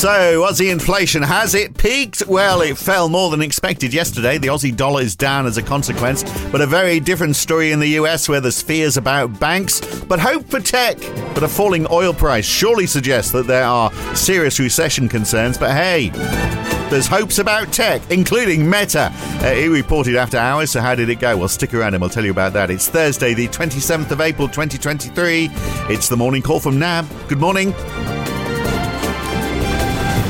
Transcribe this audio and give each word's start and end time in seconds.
So, 0.00 0.46
Aussie 0.48 0.72
inflation, 0.72 1.22
has 1.22 1.54
it 1.54 1.76
peaked? 1.76 2.26
Well, 2.26 2.62
it 2.62 2.78
fell 2.78 3.10
more 3.10 3.28
than 3.28 3.42
expected 3.42 3.92
yesterday. 3.92 4.38
The 4.38 4.48
Aussie 4.48 4.74
dollar 4.74 5.02
is 5.02 5.14
down 5.14 5.44
as 5.44 5.58
a 5.58 5.62
consequence, 5.62 6.24
but 6.48 6.62
a 6.62 6.66
very 6.66 7.00
different 7.00 7.36
story 7.36 7.70
in 7.70 7.80
the 7.80 7.88
US 7.98 8.26
where 8.26 8.40
there's 8.40 8.62
fears 8.62 8.96
about 8.96 9.38
banks, 9.38 9.82
but 10.08 10.18
hope 10.18 10.48
for 10.48 10.58
tech. 10.58 10.96
But 11.34 11.42
a 11.42 11.48
falling 11.48 11.86
oil 11.90 12.14
price 12.14 12.46
surely 12.46 12.86
suggests 12.86 13.30
that 13.32 13.46
there 13.46 13.66
are 13.66 13.92
serious 14.16 14.58
recession 14.58 15.06
concerns, 15.06 15.58
but 15.58 15.72
hey, 15.72 16.08
there's 16.88 17.06
hopes 17.06 17.38
about 17.38 17.70
tech, 17.70 18.00
including 18.10 18.70
Meta. 18.70 19.12
Uh, 19.12 19.52
he 19.52 19.68
reported 19.68 20.16
after 20.16 20.38
hours, 20.38 20.70
so 20.70 20.80
how 20.80 20.94
did 20.94 21.10
it 21.10 21.20
go? 21.20 21.36
Well, 21.36 21.48
stick 21.48 21.74
around 21.74 21.92
and 21.92 22.00
we'll 22.00 22.08
tell 22.08 22.24
you 22.24 22.30
about 22.30 22.54
that. 22.54 22.70
It's 22.70 22.88
Thursday, 22.88 23.34
the 23.34 23.48
27th 23.48 24.10
of 24.10 24.22
April, 24.22 24.48
2023. 24.48 25.50
It's 25.90 26.08
the 26.08 26.16
morning 26.16 26.40
call 26.40 26.58
from 26.58 26.78
NAB. 26.78 27.06
Good 27.28 27.38
morning. 27.38 27.74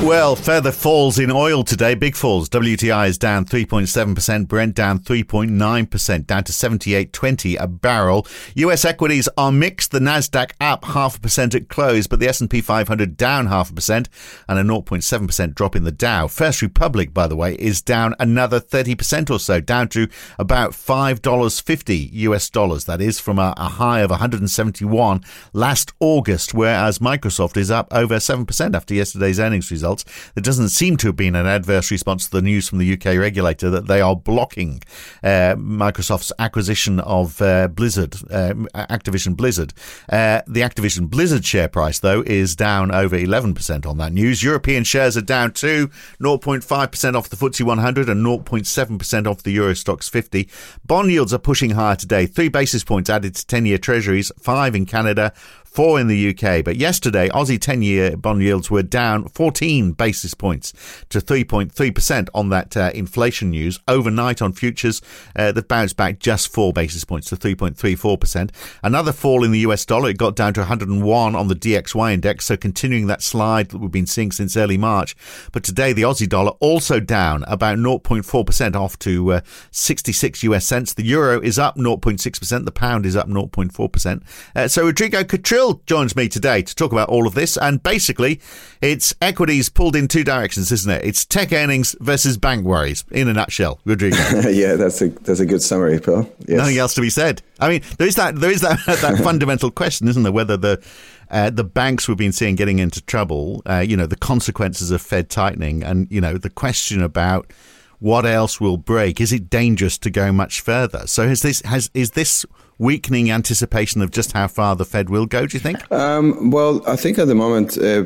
Well, 0.03 0.35
further 0.35 0.73
falls 0.73 1.19
in 1.19 1.31
oil 1.31 1.63
today. 1.63 1.95
Big 1.95 2.17
falls. 2.17 2.49
WTI 2.49 3.09
is 3.09 3.19
down 3.19 3.45
3.7%, 3.45 4.49
Brent 4.49 4.75
down 4.75 5.01
3.9%, 5.01 6.27
down 6.27 6.45
to 6.45 6.53
78.20 6.53 7.61
a 7.61 7.67
barrel. 7.69 8.27
US 8.55 8.87
equities 8.87 9.29
are 9.37 9.53
mixed. 9.53 9.91
The 9.91 9.99
Nasdaq 9.99 10.53
up 10.59 10.87
half 10.87 11.19
a 11.19 11.21
percent 11.21 11.55
at 11.55 11.69
close, 11.69 12.07
but 12.07 12.19
the 12.19 12.29
S&P 12.29 12.63
500 12.63 13.19
down 13.19 13.47
half 13.47 13.71
a 13.71 13.75
percent 13.75 14.09
and 14.49 14.59
a 14.59 14.63
0.7% 14.63 15.55
drop 15.55 15.77
in 15.77 15.85
the 15.85 15.93
Dow. 15.93 16.27
First 16.29 16.63
Republic, 16.63 17.13
by 17.13 17.27
the 17.27 17.37
way, 17.37 17.55
is 17.57 17.83
down 17.83 18.15
another 18.19 18.59
30% 18.59 19.29
or 19.29 19.39
so, 19.39 19.61
down 19.61 19.89
to 19.91 20.09
about 20.39 20.73
$5.50 20.73 22.09
US 22.13 22.49
dollars. 22.49 22.87
That 22.87 23.03
is 23.03 23.21
from 23.21 23.39
a, 23.39 23.53
a 23.59 23.69
high 23.69 24.01
of 24.01 24.09
171 24.09 25.23
last 25.53 25.93
August, 26.01 26.55
whereas 26.55 27.01
Microsoft 27.01 27.59
is 27.59 27.71
up 27.71 27.87
over 27.93 28.17
7% 28.17 28.75
after 28.75 28.95
yesterday's 28.95 29.39
earnings 29.39 29.71
results 29.71 29.90
results, 29.91 30.33
there 30.35 30.43
doesn't 30.43 30.69
seem 30.69 30.97
to 30.99 31.09
have 31.09 31.17
been 31.17 31.35
an 31.35 31.47
adverse 31.47 31.91
response 31.91 32.27
to 32.27 32.31
the 32.33 32.43
news 32.43 32.69
from 32.69 32.79
the 32.79 32.93
UK 32.93 33.19
regulator 33.19 33.71
that 33.71 33.87
they 33.87 34.01
are 34.01 34.17
blocking 34.17 34.83
uh, 35.23 35.55
Microsoft's 35.57 36.33
acquisition 36.39 37.01
of 37.01 37.41
uh, 37.43 37.69
Blizzard, 37.69 38.15
uh, 38.31 38.55
Activision 38.75 39.37
Blizzard. 39.37 39.73
Uh, 40.09 40.43
the 40.47 40.61
Activision 40.61 41.09
Blizzard 41.09 41.45
share 41.45 41.69
price, 41.69 41.99
though, 41.99 42.23
is 42.27 42.57
down 42.57 42.91
over 42.91 43.17
11% 43.17 43.87
on 43.87 43.99
that 43.99 44.13
news. 44.13 44.43
European 44.43 44.85
shares 44.85 45.17
are 45.17 45.23
down 45.23 45.53
too, 45.53 45.89
0.5% 46.21 47.17
off 47.17 47.29
the 47.29 47.37
FTSE 47.37 47.65
100 47.65 48.09
and 48.09 48.25
0.7% 48.25 49.27
off 49.27 49.43
the 49.43 49.53
Euro 49.53 49.73
Stoxx 49.73 50.09
50. 50.09 50.49
Bond 50.85 51.11
yields 51.11 51.35
are 51.35 51.39
pushing 51.39 51.71
higher 51.71 51.97
today, 51.97 52.27
three 52.27 52.49
basis 52.49 52.85
points 52.85 53.11
added 53.11 53.35
to 53.35 53.47
10 53.47 53.67
year 53.67 53.79
treasuries, 53.79 54.31
five 54.39 54.75
in 54.75 54.87
Canada, 54.87 55.33
four 55.71 56.01
in 56.01 56.09
the 56.09 56.31
UK. 56.31 56.65
But 56.65 56.77
yesterday, 56.77 57.29
Aussie 57.29 57.61
10 57.61 57.83
year 57.83 58.17
bond 58.17 58.43
yields 58.43 58.71
were 58.71 58.83
down 58.83 59.29
14 59.29 59.93
basis 59.93 60.35
points 60.35 60.73
to 61.11 61.21
3.3% 61.21 62.29
on 62.35 62.49
that 62.51 62.77
uh, 62.77 62.91
inflation 62.95 63.51
news. 63.51 63.79
Overnight 63.87 64.43
on 64.43 64.53
futures, 64.53 65.01
uh, 65.37 65.53
that 65.53 65.69
bounced 65.69 65.97
back 65.97 66.19
just 66.19 66.53
four 66.53 66.73
basis 66.73 67.05
points 67.05 67.29
to 67.29 67.37
3.34%. 67.37 68.51
Another 68.83 69.13
fall 69.13 69.45
in 69.45 69.53
the 69.53 69.61
US 69.61 69.85
dollar. 69.87 70.11
It 70.11 70.19
got 70.19 70.35
down 70.35 70.55
to 70.55 70.61
101 70.61 71.37
on 71.37 71.49
the 71.49 71.55
DXY 71.55 72.15
index. 72.15 72.47
So 72.47 72.57
continuing 72.57 73.07
that 73.07 73.23
slide 73.23 73.69
that 73.71 73.79
we've 73.79 73.91
been 73.91 74.07
seeing 74.07 74.33
since 74.33 74.57
early 74.57 74.77
March. 74.77 75.15
But 75.53 75.63
today, 75.63 75.93
the 75.93 76.03
Aussie 76.03 76.29
dollar 76.29 76.53
also 76.61 76.99
down 76.99 77.45
about 77.47 77.79
0.4% 77.79 78.75
off 78.75 78.99
to 79.01 79.35
uh, 79.35 79.41
66 79.71 80.43
US 80.43 80.67
cents. 80.67 80.95
The 80.95 81.05
euro 81.05 81.41
is 81.41 81.59
up 81.59 81.77
0.6%. 81.77 82.65
The 82.65 82.73
pound 82.73 83.07
is 83.07 83.15
up 83.15 83.29
0.4%. 83.29 84.23
Uh, 84.57 84.69
so 84.69 84.85
Rodrigo 84.85 85.23
Catril 85.23 85.60
Phil 85.61 85.83
joins 85.85 86.17
me 86.17 86.27
today 86.27 86.63
to 86.63 86.75
talk 86.75 86.91
about 86.91 87.11
all 87.11 87.27
of 87.27 87.35
this. 87.35 87.59
And 87.59 87.83
basically, 87.83 88.41
it's 88.81 89.15
equities 89.21 89.69
pulled 89.69 89.95
in 89.95 90.09
two 90.09 90.25
directions, 90.25 90.73
isn't 90.73 90.91
it? 90.91 91.05
It's 91.05 91.27
tech 91.27 91.53
earnings 91.53 91.95
versus 92.01 92.39
bank 92.39 92.65
worries, 92.65 93.05
in 93.11 93.29
a 93.29 93.35
nutshell. 93.35 93.79
Rodrigo. 93.85 94.17
yeah, 94.49 94.77
that's 94.77 95.03
a 95.03 95.11
that's 95.11 95.41
a 95.41 95.45
good 95.45 95.61
summary, 95.61 95.99
Phil. 95.99 96.23
Yes. 96.49 96.57
Nothing 96.57 96.79
else 96.79 96.95
to 96.95 97.03
be 97.03 97.11
said. 97.11 97.43
I 97.59 97.69
mean, 97.69 97.83
there 97.99 98.09
is 98.09 98.15
that 98.15 98.37
there 98.37 98.51
is 98.51 98.63
that 98.63 98.79
that 98.87 99.19
fundamental 99.23 99.71
question, 99.71 100.09
isn't 100.09 100.23
there? 100.23 100.33
Whether 100.33 100.57
the 100.57 100.83
uh, 101.31 101.51
the 101.51 101.63
banks 101.65 102.09
we've 102.09 102.17
been 102.17 102.33
seeing 102.33 102.55
getting 102.55 102.79
into 102.79 103.03
trouble, 103.03 103.61
uh, 103.67 103.85
you 103.87 103.99
know, 103.99 104.07
the 104.07 104.17
consequences 104.17 104.91
of 104.91 105.03
Fed 105.03 105.29
tightening, 105.29 105.83
and 105.83 106.11
you 106.11 106.23
know, 106.23 106.39
the 106.39 106.49
question 106.49 107.03
about 107.03 107.53
what 108.01 108.27
else 108.27 108.61
will 108.61 108.77
break. 108.77 109.21
Is 109.21 109.33
it 109.33 109.49
dangerous 109.49 109.97
to 109.99 110.11
go 110.11 110.33
much 110.33 110.61
further? 110.61 111.07
So 111.07 111.29
has 111.29 111.43
this 111.43 111.61
has 111.63 111.91
is 111.95 112.11
this 112.13 112.45
weakening 112.79 113.31
anticipation 113.31 114.01
of 114.03 114.11
just 114.11 114.33
how 114.33 114.49
far 114.49 114.75
the 114.75 114.87
Fed 114.87 115.11
will 115.11 115.27
go, 115.27 115.47
do 115.47 115.55
you 115.55 115.61
think? 115.61 115.91
Um, 115.93 116.51
well, 116.51 116.83
I 116.89 116.97
think 116.97 117.19
at 117.19 117.29
the 117.29 117.35
moment, 117.35 117.77
uh, 117.77 118.05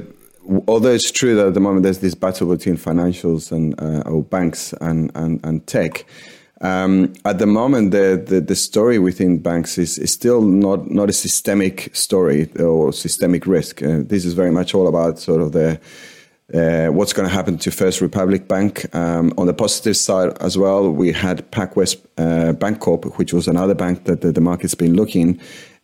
although 0.67 0.91
it's 0.91 1.13
true 1.13 1.37
that 1.37 1.47
at 1.47 1.55
the 1.55 1.61
moment 1.61 1.85
there's 1.85 2.01
this 2.01 2.17
battle 2.17 2.49
between 2.49 2.77
financials 2.77 3.53
and 3.53 3.81
uh, 3.81 4.03
or 4.11 4.25
banks 4.25 4.75
and, 4.81 5.13
and, 5.15 5.41
and 5.45 5.65
tech, 5.69 6.05
um, 6.61 7.13
at 7.25 7.39
the 7.39 7.47
moment, 7.47 7.93
the, 7.93 8.23
the, 8.27 8.41
the, 8.41 8.57
story 8.57 8.99
within 8.99 9.39
banks 9.39 9.77
is, 9.77 9.99
is 9.99 10.13
still 10.13 10.41
not, 10.41 10.91
not 10.91 11.11
a 11.11 11.13
systemic 11.13 11.95
story 11.95 12.51
or 12.55 12.93
systemic 12.93 13.47
risk. 13.47 13.83
Uh, 13.83 13.99
this 14.03 14.25
is 14.25 14.35
very 14.35 14.51
much 14.51 14.75
all 14.75 14.89
about 14.89 15.19
sort 15.19 15.43
of 15.43 15.53
the 15.53 15.79
uh, 16.55 16.87
what's 16.89 17.13
going 17.13 17.29
to 17.29 17.35
happen 17.35 17.59
to 17.59 17.71
First 17.71 18.01
Republic 18.01 18.47
Bank. 18.47 18.95
Um, 18.95 19.33
on 19.37 19.47
the 19.47 19.55
positive 19.55 19.97
side 19.97 20.37
as 20.41 20.57
well, 20.57 20.91
we 20.91 21.13
had 21.13 21.51
PacWest 21.51 21.97
uh, 22.17 22.53
Bancorp, 22.53 23.17
which 23.17 23.33
was 23.33 23.49
another 23.49 23.75
bank 23.75 24.05
that 24.05 24.21
the, 24.21 24.31
the 24.31 24.41
market's 24.41 24.75
been 24.75 24.95
looking 24.95 25.41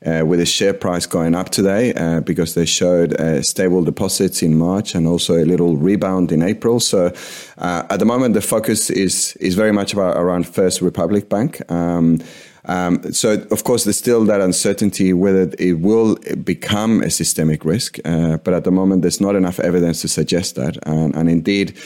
uh, 0.07 0.25
with 0.27 0.39
the 0.39 0.47
share 0.47 0.73
price 0.73 1.07
going 1.07 1.35
up 1.35 1.51
today 1.51 1.93
uh, 1.95 2.21
because 2.21 2.55
they 2.55 2.65
showed 2.65 3.15
uh, 3.21 3.43
stable 3.43 3.85
deposits 3.85 4.43
in 4.43 4.57
March 4.57 4.95
and 4.95 5.07
also 5.07 5.35
a 5.35 5.45
little 5.45 5.77
rebound 5.77 6.33
in 6.33 6.43
April. 6.43 6.81
So 6.81 7.13
uh, 7.59 7.87
at 7.91 7.99
the 7.99 8.07
moment, 8.07 8.35
the 8.35 8.41
focus 8.41 8.91
is 8.91 9.37
is 9.37 9.55
very 9.55 9.73
much 9.73 9.93
about 9.93 10.17
around 10.17 10.47
First 10.47 10.81
Republic 10.81 11.29
Bank. 11.29 11.61
Um, 11.71 12.21
um, 12.67 13.13
so, 13.13 13.43
of 13.51 13.65
course, 13.65 13.85
there's 13.85 13.99
still 13.99 14.25
that 14.25 14.41
uncertainty 14.41 15.13
whether 15.13 15.51
it 15.59 15.81
will 15.81 16.17
become 16.45 17.03
a 17.03 17.11
systemic 17.11 17.65
risk. 17.65 17.99
Uh, 18.05 18.37
but 18.39 18.55
at 18.55 18.65
the 18.65 18.71
moment, 18.71 19.03
there's 19.03 19.21
not 19.21 19.37
enough 19.37 19.59
evidence 19.61 20.03
to 20.03 20.09
suggest 20.09 20.57
that. 20.57 20.77
And, 20.87 21.15
and 21.15 21.31
indeed, 21.31 21.77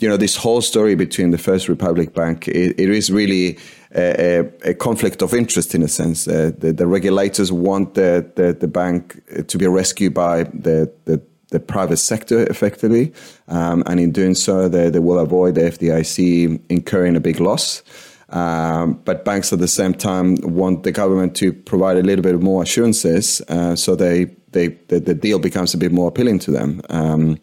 you 0.00 0.08
know, 0.08 0.16
this 0.16 0.36
whole 0.36 0.60
story 0.60 0.94
between 0.94 1.30
the 1.30 1.38
First 1.38 1.68
Republic 1.68 2.14
Bank, 2.14 2.46
it, 2.48 2.78
it 2.78 2.90
is 2.90 3.10
really 3.10 3.58
a, 3.94 4.48
a, 4.62 4.74
conflict 4.74 5.22
of 5.22 5.34
interest 5.34 5.74
in 5.74 5.82
a 5.82 5.88
sense. 5.88 6.28
Uh, 6.28 6.52
the, 6.56 6.72
the, 6.72 6.86
regulators 6.86 7.50
want 7.50 7.94
the, 7.94 8.30
the, 8.36 8.52
the, 8.52 8.68
bank 8.68 9.20
to 9.48 9.58
be 9.58 9.66
rescued 9.66 10.14
by 10.14 10.44
the, 10.44 10.92
the, 11.06 11.20
the 11.48 11.58
private 11.58 11.96
sector 11.96 12.46
effectively. 12.46 13.12
Um, 13.48 13.82
and 13.86 13.98
in 13.98 14.12
doing 14.12 14.34
so, 14.34 14.68
they, 14.68 14.90
they 14.90 14.98
will 15.00 15.18
avoid 15.18 15.56
the 15.56 15.62
FDIC 15.62 16.60
incurring 16.68 17.16
a 17.16 17.20
big 17.20 17.40
loss. 17.40 17.82
Um, 18.30 19.00
but 19.04 19.24
banks 19.24 19.52
at 19.52 19.58
the 19.58 19.68
same 19.68 19.94
time 19.94 20.36
want 20.42 20.82
the 20.82 20.92
government 20.92 21.34
to 21.36 21.52
provide 21.52 21.96
a 21.96 22.02
little 22.02 22.22
bit 22.22 22.40
more 22.40 22.62
assurances, 22.62 23.40
uh, 23.48 23.74
so 23.74 23.96
they, 23.96 24.26
they 24.52 24.68
the, 24.88 25.14
deal 25.14 25.38
becomes 25.38 25.72
a 25.72 25.78
bit 25.78 25.92
more 25.92 26.08
appealing 26.08 26.38
to 26.40 26.50
them. 26.50 26.82
Um, 26.90 27.38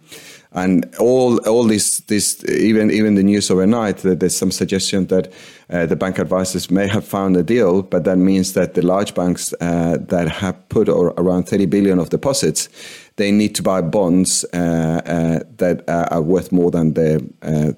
and 0.52 0.96
all 1.00 1.38
all 1.48 1.66
this 1.66 2.00
this 2.02 2.44
even 2.50 2.90
even 2.90 3.16
the 3.16 3.24
news 3.24 3.52
overnight 3.52 3.98
that 3.98 4.22
there's 4.22 4.38
some 4.38 4.52
suggestion 4.52 5.08
that 5.08 5.32
uh, 5.70 5.86
the 5.86 5.98
bank 5.98 6.18
advisors 6.18 6.72
may 6.72 6.88
have 6.88 7.06
found 7.06 7.36
a 7.36 7.44
deal, 7.44 7.82
but 7.82 8.06
that 8.06 8.18
means 8.18 8.54
that 8.54 8.74
the 8.74 8.82
large 8.82 9.14
banks 9.14 9.54
uh, 9.60 9.98
that 10.00 10.30
have 10.30 10.70
put 10.70 10.88
around 10.88 11.50
30 11.50 11.66
billion 11.66 12.00
of 12.00 12.10
deposits, 12.10 12.70
they 13.18 13.32
need 13.32 13.54
to 13.56 13.64
buy 13.64 13.82
bonds 13.82 14.46
uh, 14.54 15.02
uh 15.06 15.40
that 15.58 15.84
are 15.90 16.22
worth 16.22 16.52
more 16.52 16.72
than 16.72 16.94
the 16.94 17.76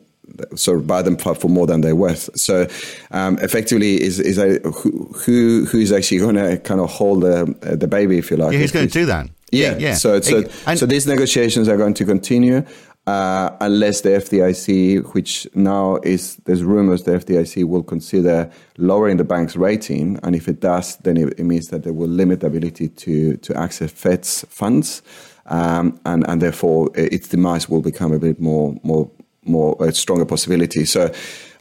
of 0.80 0.88
buy 0.88 1.02
them 1.02 1.18
for, 1.18 1.36
for 1.36 1.50
more 1.50 1.68
than 1.68 1.82
they're 1.82 1.96
worth. 1.96 2.30
So 2.38 2.68
um, 3.12 3.38
effectively, 3.40 4.02
is 4.02 4.20
is 4.20 4.38
a, 4.38 4.60
who 4.60 5.66
who 5.66 5.78
is 5.80 5.92
actually 5.92 6.20
going 6.20 6.36
to 6.36 6.58
kind 6.58 6.82
of 6.82 6.90
hold 6.90 7.22
the 7.22 7.56
the 7.62 7.88
baby, 7.88 8.18
if 8.18 8.32
you 8.32 8.38
like? 8.38 8.54
Yeah, 8.54 8.60
who's 8.60 8.72
going 8.72 8.88
to 8.88 8.94
do 8.94 9.06
that? 9.06 9.30
Yeah, 9.52 9.78
yeah. 9.78 9.94
So 9.94 10.20
so 10.22 10.44
and, 10.66 10.78
so 10.78 10.86
these 10.86 11.08
negotiations 11.08 11.68
are 11.70 11.78
going 11.78 11.94
to 11.96 12.06
continue. 12.06 12.66
Uh, 13.08 13.56
unless 13.62 14.02
the 14.02 14.10
FDIC, 14.10 15.14
which 15.14 15.48
now 15.56 15.96
is 16.04 16.36
there's 16.44 16.62
rumors 16.62 17.04
the 17.04 17.12
FDIC 17.12 17.64
will 17.64 17.82
consider 17.82 18.52
lowering 18.78 19.16
the 19.16 19.24
bank's 19.24 19.56
rating, 19.56 20.20
and 20.24 20.36
if 20.36 20.50
it 20.50 20.60
does, 20.60 20.98
then 20.98 21.16
it, 21.16 21.40
it 21.40 21.46
means 21.46 21.70
that 21.70 21.84
they 21.84 21.92
will 21.92 22.10
limit 22.10 22.42
the 22.42 22.48
ability 22.48 22.90
to 22.90 23.38
to 23.38 23.56
access 23.56 23.92
Fed's 23.94 24.46
funds, 24.50 25.02
um, 25.46 25.98
and 26.06 26.28
and 26.28 26.42
therefore 26.42 26.90
its 26.96 27.30
demise 27.30 27.70
will 27.70 27.82
become 27.82 28.12
a 28.12 28.20
bit 28.20 28.42
more 28.42 28.76
more 28.84 29.10
more 29.48 29.76
a 29.80 29.92
stronger 29.92 30.26
possibility. 30.26 30.86
So 30.86 31.12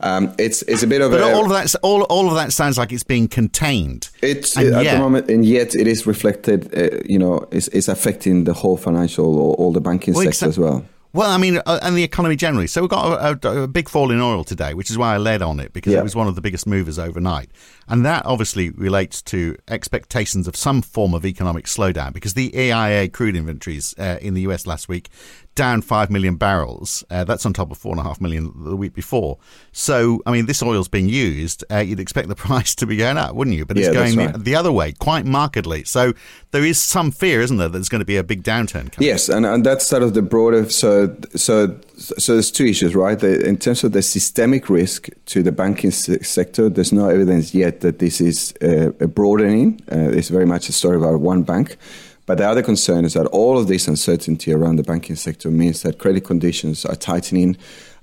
um, 0.01 0.35
it's 0.39 0.63
it's 0.63 0.83
a 0.83 0.87
bit 0.87 1.01
of 1.01 1.11
but 1.11 1.21
a, 1.21 1.35
all 1.35 1.45
of 1.45 1.51
that 1.51 1.75
all 1.83 2.03
all 2.05 2.29
of 2.29 2.35
that 2.35 2.53
sounds 2.53 2.79
like 2.79 2.93
it's 2.93 3.05
being 3.05 3.29
contained. 3.29 4.11
It's 4.23 4.57
at 4.57 4.67
yet, 4.67 4.95
the 4.95 4.99
moment, 4.99 5.31
and 5.31 5.45
yet 5.45 5.75
it 5.75 5.87
is 5.87 6.07
reflected. 6.07 6.77
Uh, 6.77 7.01
you 7.05 7.19
know, 7.19 7.47
it's, 7.51 7.69
it's 7.69 7.89
affecting 7.89 8.45
the 8.45 8.53
whole 8.53 8.77
financial 8.77 9.39
or 9.39 9.55
all 9.55 9.73
the 9.73 9.81
banking 9.81 10.15
well, 10.15 10.25
sector 10.25 10.49
as 10.49 10.59
well. 10.59 10.85
Well, 11.17 11.31
I 11.31 11.39
mean, 11.39 11.63
uh, 11.65 11.79
and 11.81 11.97
the 11.97 12.03
economy 12.03 12.37
generally. 12.37 12.67
So 12.67 12.83
we've 12.83 12.91
got 12.91 13.43
a, 13.43 13.49
a, 13.49 13.63
a, 13.63 13.67
big 13.67 13.89
fall 13.89 14.11
in 14.11 14.21
oil 14.21 14.45
today, 14.45 14.75
which 14.75 14.91
is 14.91 14.99
why 14.99 15.15
I 15.15 15.17
led 15.17 15.41
on 15.41 15.61
it 15.61 15.73
because 15.73 15.95
yeah. 15.95 16.01
it 16.01 16.03
was 16.03 16.15
one 16.15 16.29
of 16.29 16.35
the 16.35 16.43
biggest 16.43 16.67
movers 16.67 16.99
overnight. 16.99 17.51
And 17.89 18.05
that 18.05 18.27
obviously 18.27 18.69
relates 18.69 19.23
to 19.23 19.57
expectations 19.67 20.47
of 20.47 20.57
some 20.57 20.83
form 20.83 21.15
of 21.15 21.25
economic 21.25 21.65
slowdown 21.65 22.13
because 22.13 22.35
the 22.35 22.55
EIA 22.55 23.09
crude 23.09 23.35
inventories 23.35 23.95
uh, 23.99 24.19
in 24.21 24.35
the 24.35 24.43
US 24.43 24.67
last 24.67 24.91
week 24.91 25.09
down 25.57 25.83
5 25.83 26.11
million 26.11 26.37
barrels. 26.37 27.03
Uh, 27.11 27.25
that's 27.25 27.45
on 27.45 27.53
top 27.53 27.73
of 27.73 27.79
4.5 27.79 28.21
million 28.21 28.53
the 28.65 28.77
week 28.77 28.95
before. 28.95 29.39
So, 29.73 30.21
I 30.25 30.31
mean, 30.31 30.47
this 30.47 30.63
oil's 30.63 30.87
being 30.87 31.09
used. 31.09 31.65
Uh, 31.71 31.79
you'd 31.79 31.99
expect 31.99 32.29
the 32.29 32.37
price 32.47 32.75
to 32.77 32.87
be 32.87 32.97
going 32.97 33.17
up, 33.19 33.35
wouldn't 33.35 33.57
you? 33.57 33.65
But 33.67 33.77
it's 33.79 33.89
Yeah, 33.89 33.93
going 33.95 34.17
right. 34.17 34.33
the, 34.33 34.39
the 34.39 34.55
other 34.55 34.71
way, 34.71 34.93
quite 34.93 35.25
markedly. 35.27 35.83
So 35.85 36.13
there 36.53 36.65
is 36.65 36.81
some 36.81 37.11
fear, 37.11 37.41
isn't 37.41 37.57
there, 37.57 37.67
that 37.69 37.73
there's 37.73 37.89
going 37.89 38.01
to 38.01 38.05
be 38.07 38.17
a 38.17 38.23
big 38.25 38.45
downturn 38.45 38.93
coming? 38.93 39.09
Yes, 39.09 39.29
and, 39.29 39.45
and 39.45 39.67
that's 39.67 39.87
sort 39.87 40.05
of 40.05 40.15
the 40.15 40.23
broader. 40.23 40.69
So, 40.71 41.17
so, 41.35 41.77
so 41.97 42.33
there's 42.35 42.53
two 42.53 42.67
issues, 42.67 42.95
right? 42.95 43.19
The, 43.19 43.45
in 43.45 43.57
terms 43.57 43.83
of 43.83 43.93
the 43.93 44.03
systemic 44.03 44.71
risk 44.71 45.09
to 45.27 45.43
the 45.43 45.53
banking 45.53 45.91
se- 45.91 46.21
sector, 46.23 46.69
there's 46.69 46.93
no 46.93 47.09
evidence 47.09 47.55
yet 47.55 47.81
that 47.81 47.99
this 47.99 48.21
is 48.21 48.55
uh, 48.63 48.93
a 49.01 49.09
broadening. 49.09 49.81
Uh, 49.91 50.11
it's 50.11 50.29
very 50.29 50.47
much 50.47 50.69
a 50.69 50.73
story 50.73 50.97
about 50.97 51.21
one 51.21 51.43
bank. 51.43 51.77
But 52.27 52.39
the 52.39 52.49
other 52.49 52.63
concern 52.63 53.05
is 53.05 53.13
that 53.15 53.27
all 53.27 53.57
of 53.59 53.67
this 53.69 53.87
uncertainty 53.89 54.53
around 54.53 54.77
the 54.77 54.83
banking 54.83 55.17
sector 55.17 55.51
means 55.51 55.83
that 55.83 55.99
credit 55.99 56.25
conditions 56.25 56.85
are 56.85 56.97
tightening, 56.97 57.57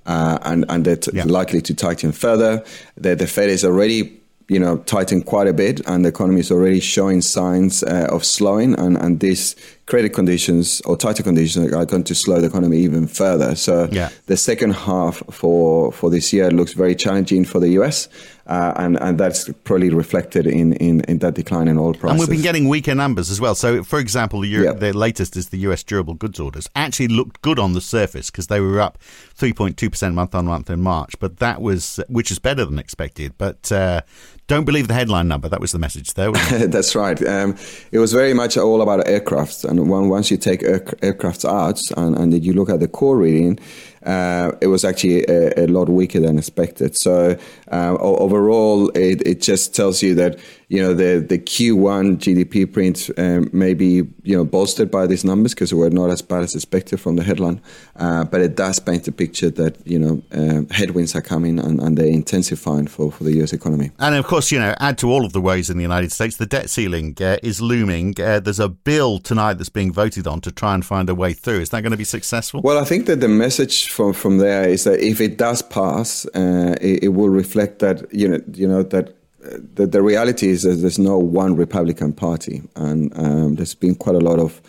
uh, 0.06 0.38
and 0.44 0.66
and 0.70 0.86
they're 0.86 0.96
t- 0.96 1.12
Yeah. 1.14 1.26
likely 1.26 1.62
to 1.62 1.74
tighten 1.74 2.12
further. 2.14 2.64
The, 2.96 3.16
the 3.16 3.28
Fed 3.28 3.50
is 3.50 3.64
already 3.66 4.20
you 4.50 4.60
know, 4.60 4.78
tightened 4.80 5.26
quite 5.26 5.48
a 5.48 5.54
bit, 5.54 5.80
and 5.88 6.04
the 6.04 6.10
economy 6.10 6.42
is 6.42 6.52
already 6.52 6.82
showing 6.82 7.22
signs 7.22 7.82
uh, 7.84 8.08
of 8.12 8.26
slowing, 8.26 8.76
and, 8.78 8.98
and 8.98 9.20
these 9.22 9.56
credit 9.86 10.14
conditions 10.14 10.82
or 10.86 10.96
tighter 10.96 11.24
conditions 11.24 11.74
are 11.74 11.86
going 11.86 12.04
to 12.06 12.16
slow 12.16 12.40
the 12.40 12.48
economy 12.48 12.78
even 12.80 13.06
further. 13.08 13.54
So 13.56 13.90
Yeah. 13.92 14.10
the 14.28 14.38
second 14.38 14.72
half 14.74 15.22
for 15.30 15.92
for 15.92 16.10
this 16.10 16.32
year 16.32 16.50
looks 16.52 16.74
very 16.74 16.96
challenging 16.96 17.44
for 17.46 17.60
the 17.60 17.70
US, 17.80 18.08
uh, 18.48 18.74
and 18.78 18.98
and 19.02 19.20
that's 19.20 19.50
probably 19.66 19.90
reflected 19.90 20.48
in, 20.48 20.74
in, 20.74 21.02
in 21.02 21.18
that 21.20 21.34
decline 21.34 21.68
in 21.68 21.78
oil 21.78 21.94
prices. 21.94 22.12
And 22.12 22.20
we've 22.20 22.30
been 22.38 22.42
getting 22.44 22.70
weaker 22.70 22.96
numbers 22.96 23.30
as 23.30 23.42
well. 23.42 23.56
So, 23.56 23.84
for 23.84 24.00
example, 24.00 24.40
the, 24.42 24.48
Euro- 24.50 24.66
Yeah. 24.74 24.80
the 24.80 24.94
latest 24.94 25.36
is 25.36 25.50
the 25.50 25.58
US 25.70 25.84
durable 25.84 26.14
goods 26.14 26.40
orders. 26.40 26.68
Actually 26.76 27.10
looked 27.10 27.42
good 27.42 27.60
on 27.60 27.74
the 27.74 27.82
surface 27.82 28.32
because 28.32 28.48
they 28.48 28.62
were 28.62 28.80
up 28.80 28.98
3.2% 29.38 30.14
month 30.14 30.34
on 30.36 30.46
month 30.46 30.70
in 30.70 30.80
March, 30.82 31.14
but 31.20 31.38
that 31.40 31.62
was, 31.62 32.00
which 32.08 32.32
is 32.32 32.40
better 32.40 32.64
than 32.66 32.80
expected. 32.80 33.34
But 33.38 33.72
uh, 33.72 34.02
don't 34.48 34.66
believe 34.66 34.88
the 34.88 34.94
headline 34.94 35.28
number. 35.28 35.48
That 35.48 35.62
was 35.62 35.72
the 35.72 35.80
message 35.80 36.14
there. 36.14 36.32
That's 36.68 36.96
right. 36.96 37.22
Um, 37.26 37.56
it 37.92 38.00
was 38.00 38.14
very 38.14 38.34
much 38.34 38.58
all 38.58 38.82
about 38.82 39.08
aircraft, 39.08 39.64
and 39.64 39.90
when, 39.90 40.10
once 40.10 40.30
you 40.32 40.38
take 40.38 40.64
air, 40.64 40.86
aircraft 41.02 41.46
out 41.46 41.80
and, 41.98 42.18
and 42.18 42.44
you 42.44 42.54
look 42.54 42.70
at 42.70 42.80
the 42.80 42.88
core 42.88 43.18
reading, 43.18 43.60
uh, 44.06 44.52
it 44.62 44.68
was 44.68 44.84
actually 44.84 45.24
a, 45.26 45.66
a, 45.66 45.68
lot 45.68 45.88
weaker 45.90 46.20
than 46.20 46.38
expected. 46.38 46.96
So 46.98 47.38
uh, 47.72 47.98
overall, 48.00 48.90
it, 48.90 49.26
it, 49.26 49.42
just 49.42 49.76
tells 49.76 50.02
you 50.02 50.16
that 50.16 50.40
you 50.68 50.82
know 50.82 50.94
the 50.94 51.26
the 51.26 51.38
Q1 51.38 52.18
GDP 52.18 52.72
print 52.72 53.10
um, 53.18 53.50
may 53.54 53.74
be 53.74 54.04
you 54.24 54.36
know 54.36 54.44
bolstered 54.44 54.90
by 54.90 55.08
these 55.08 55.24
numbers 55.24 55.54
because 55.54 55.74
we're 55.74 55.90
not 55.90 56.10
as 56.10 56.22
bad 56.22 56.44
as 56.44 56.56
expected 56.56 57.00
from 57.00 57.16
the 57.16 57.24
headline, 57.24 57.62
uh, 57.96 58.24
but 58.26 58.42
it 58.42 58.56
does 58.56 58.80
paint 58.80 59.08
a 59.08 59.12
picture 59.12 59.50
that 59.52 59.86
you 59.86 60.00
know 60.00 60.22
uh, 60.34 60.64
headwinds 60.74 61.16
are 61.16 61.22
coming 61.22 61.60
and, 61.60 61.80
and 61.80 61.98
they're 61.98 62.06
intensifying 62.08 62.88
for, 62.88 63.12
for 63.12 63.24
the 63.24 63.34
U.S. 63.38 63.54
economy. 63.54 63.92
And 64.00 64.16
of 64.16 64.26
course, 64.26 64.52
you 64.52 64.60
know, 64.60 64.76
add 64.80 64.98
to 65.00 65.10
all 65.10 65.26
of 65.26 65.34
the 65.34 65.42
woes 65.42 65.70
in 65.70 65.78
the 65.78 65.84
United 65.84 66.12
States, 66.12 66.38
the 66.38 66.46
debt 66.46 66.70
ceiling 66.70 67.16
uh, 67.22 67.38
is 67.44 67.62
looming. 67.62 68.16
Uh, 68.20 68.40
there's 68.40 68.60
a 68.60 68.70
bill 68.70 69.20
tonight 69.20 69.54
that's 69.56 69.70
being 69.70 69.94
voted 69.94 70.28
on 70.28 70.42
to 70.42 70.52
try 70.52 70.74
and 70.74 70.86
find 70.86 71.10
a 71.10 71.16
way 71.16 71.34
through. 71.34 71.62
Is 71.62 71.70
that 71.70 71.82
going 71.82 71.92
to 71.92 71.98
be 71.98 72.04
successful? 72.04 72.62
Well, 72.64 72.78
I 72.78 72.86
think 72.86 73.06
that 73.06 73.20
the 73.20 73.28
message 73.28 73.90
from, 73.94 74.14
from 74.14 74.38
there 74.40 74.68
is 74.68 74.84
that 74.84 75.00
if 75.00 75.22
it 75.22 75.38
does 75.38 75.62
pass, 75.62 76.26
uh, 76.36 76.76
it, 76.82 77.04
it, 77.04 77.08
will 77.10 77.30
reflect 77.30 77.80
that 77.80 78.14
you 78.14 78.28
know 78.28 78.40
you 78.54 78.68
know 78.68 78.84
that. 78.84 79.16
Uh, 79.46 79.58
the, 79.76 79.86
the 79.86 80.02
reality 80.02 80.48
is 80.48 80.62
that 80.62 80.76
there's 80.76 80.98
no 80.98 81.18
one 81.18 81.58
Republican 81.58 82.14
Party, 82.14 82.62
and 82.78 83.12
um, 83.18 83.56
there's 83.56 83.76
been 83.76 83.94
quite 83.94 84.16
a 84.16 84.20
lot 84.20 84.40
of 84.40 84.62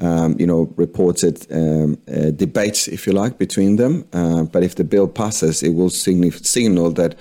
um, 0.00 0.36
you 0.38 0.46
know, 0.46 0.72
reported 0.76 1.46
um, 1.52 1.98
uh, 2.08 2.30
debates, 2.30 2.88
if 2.88 3.06
you 3.06 3.12
like, 3.12 3.38
between 3.38 3.76
them. 3.76 4.06
Uh, 4.12 4.44
but 4.44 4.62
if 4.62 4.74
the 4.74 4.84
bill 4.84 5.08
passes, 5.08 5.62
it 5.62 5.70
will 5.70 5.90
signif- 5.90 6.44
signal 6.44 6.90
that 6.92 7.18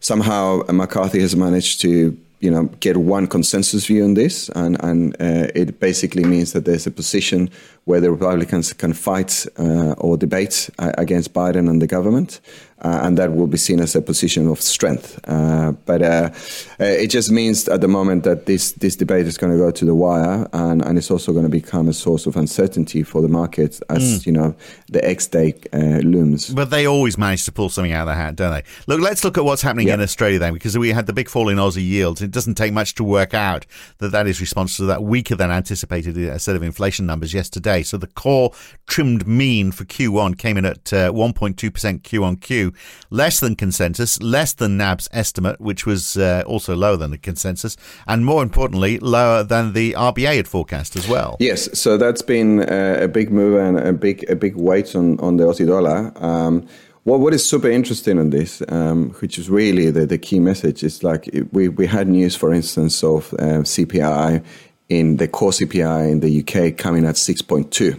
somehow 0.00 0.62
McCarthy 0.68 1.20
has 1.20 1.34
managed 1.34 1.80
to, 1.82 2.16
you 2.40 2.50
know, 2.50 2.64
get 2.80 2.96
one 2.96 3.26
consensus 3.26 3.86
view 3.86 4.02
on 4.04 4.14
this, 4.14 4.48
and 4.50 4.76
and 4.82 5.14
uh, 5.20 5.48
it 5.54 5.78
basically 5.78 6.24
means 6.24 6.52
that 6.52 6.64
there's 6.64 6.86
a 6.86 6.90
position 6.90 7.50
where 7.84 8.00
the 8.00 8.10
Republicans 8.10 8.72
can 8.72 8.92
fight 8.92 9.46
uh, 9.58 9.92
or 9.98 10.16
debate 10.16 10.70
uh, 10.78 10.92
against 10.96 11.32
Biden 11.32 11.68
and 11.68 11.80
the 11.82 11.86
government, 11.86 12.40
uh, 12.82 13.00
and 13.02 13.18
that 13.18 13.32
will 13.34 13.46
be 13.46 13.56
seen 13.56 13.80
as 13.80 13.94
a 13.94 14.02
position 14.02 14.48
of 14.48 14.60
strength. 14.60 15.20
Uh, 15.28 15.72
but 15.86 16.02
uh, 16.02 16.30
it 16.78 17.08
just 17.08 17.30
means 17.30 17.68
at 17.68 17.80
the 17.80 17.88
moment 17.88 18.24
that 18.24 18.46
this 18.46 18.72
this 18.72 18.96
debate 18.96 19.26
is 19.26 19.36
going 19.36 19.52
to 19.52 19.58
go 19.58 19.70
to 19.70 19.84
the 19.84 19.94
wire, 19.94 20.48
and, 20.52 20.84
and 20.84 20.98
it's 20.98 21.10
also 21.10 21.32
going 21.32 21.44
to 21.44 21.50
become 21.50 21.88
a 21.88 21.92
source 21.92 22.26
of 22.26 22.36
uncertainty 22.36 23.02
for 23.02 23.22
the 23.22 23.28
markets 23.28 23.80
as 23.88 24.20
mm. 24.20 24.26
you 24.26 24.32
know 24.32 24.54
the 24.88 25.04
X 25.04 25.26
day 25.26 25.54
uh, 25.72 26.00
looms. 26.02 26.50
But 26.50 26.70
they 26.70 26.86
always 26.86 27.18
manage 27.18 27.44
to 27.44 27.52
pull 27.52 27.68
something 27.68 27.92
out 27.92 28.02
of 28.02 28.08
the 28.08 28.14
hat, 28.14 28.36
don't 28.36 28.52
they? 28.52 28.62
Look, 28.86 29.00
let's 29.00 29.24
look 29.24 29.38
at 29.38 29.44
what's 29.44 29.62
happening 29.62 29.88
yep. 29.88 29.94
in 29.94 30.00
Australia 30.02 30.38
then, 30.38 30.54
because 30.54 30.76
we 30.76 30.90
had 30.90 31.06
the 31.06 31.12
big 31.12 31.28
fall 31.28 31.48
in 31.48 31.58
Aussie 31.58 31.86
yields. 31.86 32.22
It 32.22 32.30
doesn't 32.30 32.54
take 32.54 32.72
much 32.72 32.94
to 32.96 33.04
work 33.04 33.34
out 33.34 33.66
that 33.98 34.12
that 34.12 34.26
is 34.26 34.40
responsible 34.40 34.86
to 34.86 34.88
that 34.88 35.02
weaker 35.02 35.34
than 35.34 35.50
anticipated 35.50 36.40
set 36.40 36.56
of 36.56 36.62
inflation 36.62 37.06
numbers 37.06 37.34
yesterday. 37.34 37.82
So 37.82 37.96
the 37.96 38.06
core 38.06 38.52
trimmed 38.86 39.26
mean 39.26 39.72
for 39.72 39.84
Q1 39.84 40.38
came 40.38 40.56
in 40.56 40.64
at 40.64 40.92
uh, 40.92 41.12
1.2% 41.12 42.02
Q 42.02 42.24
on 42.24 42.36
Q, 42.36 42.69
less 43.10 43.40
than 43.40 43.56
consensus, 43.56 44.20
less 44.22 44.52
than 44.52 44.76
NAB's 44.76 45.08
estimate, 45.12 45.60
which 45.60 45.86
was 45.86 46.16
uh, 46.16 46.42
also 46.46 46.74
lower 46.74 46.96
than 46.96 47.10
the 47.10 47.18
consensus, 47.18 47.76
and 48.06 48.24
more 48.24 48.42
importantly, 48.42 48.98
lower 48.98 49.42
than 49.42 49.72
the 49.72 49.92
RBA 49.92 50.36
had 50.36 50.48
forecast 50.48 50.96
as 50.96 51.08
well. 51.08 51.36
Yes, 51.40 51.68
so 51.78 51.96
that's 51.96 52.22
been 52.22 52.60
uh, 52.60 52.98
a 53.00 53.08
big 53.08 53.30
move 53.30 53.58
and 53.58 53.78
a 53.78 53.92
big 53.92 54.28
a 54.30 54.36
big 54.36 54.56
weight 54.56 54.94
on, 54.94 55.18
on 55.20 55.36
the 55.36 55.44
Aussie 55.44 55.66
dollar. 55.66 56.12
Um, 56.16 56.66
what 57.04 57.20
what 57.20 57.32
is 57.32 57.48
super 57.48 57.70
interesting 57.70 58.18
on 58.18 58.30
this, 58.30 58.62
um, 58.68 59.10
which 59.20 59.38
is 59.38 59.48
really 59.48 59.90
the, 59.90 60.06
the 60.06 60.18
key 60.18 60.38
message, 60.38 60.82
is 60.82 61.02
like 61.02 61.28
we, 61.52 61.68
we 61.68 61.86
had 61.86 62.08
news, 62.08 62.36
for 62.36 62.52
instance, 62.52 63.02
of 63.02 63.32
uh, 63.34 63.62
CPI 63.64 64.44
in 64.90 65.16
the 65.16 65.28
core 65.28 65.52
CPI 65.52 66.10
in 66.10 66.20
the 66.20 66.40
UK 66.40 66.76
coming 66.76 67.06
at 67.06 67.14
6.2, 67.14 67.98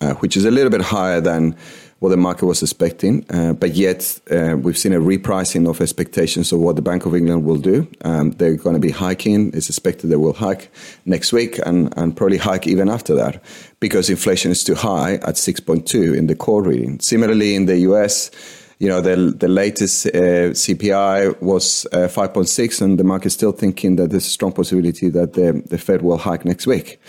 uh, 0.00 0.14
which 0.14 0.36
is 0.36 0.44
a 0.44 0.50
little 0.50 0.70
bit 0.70 0.80
higher 0.80 1.20
than 1.20 1.56
what 2.00 2.10
the 2.10 2.16
market 2.16 2.46
was 2.46 2.62
expecting. 2.62 3.24
Uh, 3.30 3.52
but 3.52 3.74
yet, 3.74 4.20
uh, 4.30 4.56
we've 4.56 4.78
seen 4.78 4.92
a 4.92 5.00
repricing 5.00 5.68
of 5.68 5.80
expectations 5.80 6.52
of 6.52 6.60
what 6.60 6.76
the 6.76 6.82
Bank 6.82 7.06
of 7.06 7.14
England 7.14 7.44
will 7.44 7.56
do. 7.56 7.88
Um, 8.04 8.30
they're 8.32 8.56
going 8.56 8.74
to 8.74 8.80
be 8.80 8.90
hiking. 8.90 9.52
It's 9.52 9.68
expected 9.68 10.08
they 10.08 10.16
will 10.16 10.32
hike 10.32 10.70
next 11.06 11.32
week 11.32 11.58
and, 11.66 11.92
and 11.96 12.16
probably 12.16 12.38
hike 12.38 12.66
even 12.66 12.88
after 12.88 13.14
that 13.16 13.42
because 13.80 14.08
inflation 14.10 14.50
is 14.52 14.62
too 14.62 14.74
high 14.74 15.14
at 15.14 15.34
6.2 15.34 16.16
in 16.16 16.28
the 16.28 16.36
core 16.36 16.62
reading. 16.62 17.00
Similarly, 17.00 17.56
in 17.56 17.66
the 17.66 17.78
US, 17.78 18.30
you 18.78 18.88
know, 18.88 19.00
the, 19.00 19.16
the 19.16 19.48
latest 19.48 20.06
uh, 20.06 20.54
CPI 20.54 21.40
was 21.42 21.84
uh, 21.92 22.06
5.6, 22.06 22.80
and 22.80 22.98
the 22.98 23.04
market's 23.04 23.34
still 23.34 23.50
thinking 23.50 23.96
that 23.96 24.10
there's 24.10 24.26
a 24.26 24.30
strong 24.30 24.52
possibility 24.52 25.08
that 25.08 25.32
the, 25.32 25.62
the 25.66 25.78
Fed 25.78 26.02
will 26.02 26.18
hike 26.18 26.44
next 26.44 26.66
week. 26.66 27.00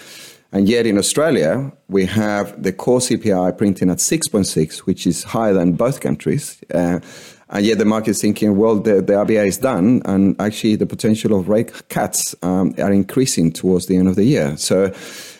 And 0.52 0.68
yet 0.68 0.88
in 0.88 0.98
Australia, 0.98 1.72
we 1.90 2.06
have 2.06 2.62
the 2.62 2.74
core 2.74 3.00
CPI 3.00 3.58
printing 3.58 3.90
at 3.90 3.98
6.6, 3.98 4.80
which 4.80 5.06
is 5.06 5.24
higher 5.24 5.54
than 5.54 5.74
both 5.74 6.02
countries. 6.02 6.60
Uh, 6.74 7.00
and 7.50 7.66
yet 7.66 7.78
the 7.78 7.86
market 7.86 8.12
is 8.12 8.22
thinking, 8.22 8.58
well, 8.58 8.76
the, 8.76 8.96
the 8.96 9.14
RBA 9.14 9.48
is 9.48 9.58
done, 9.58 10.02
and 10.06 10.40
actually 10.40 10.76
the 10.76 10.86
potential 10.86 11.38
of 11.40 11.50
rate 11.50 11.90
cuts 11.90 12.36
um, 12.44 12.74
are 12.78 12.92
increasing 12.92 13.52
towards 13.52 13.88
the 13.88 13.98
end 13.98 14.08
of 14.08 14.16
the 14.16 14.24
year. 14.24 14.56
So 14.58 14.88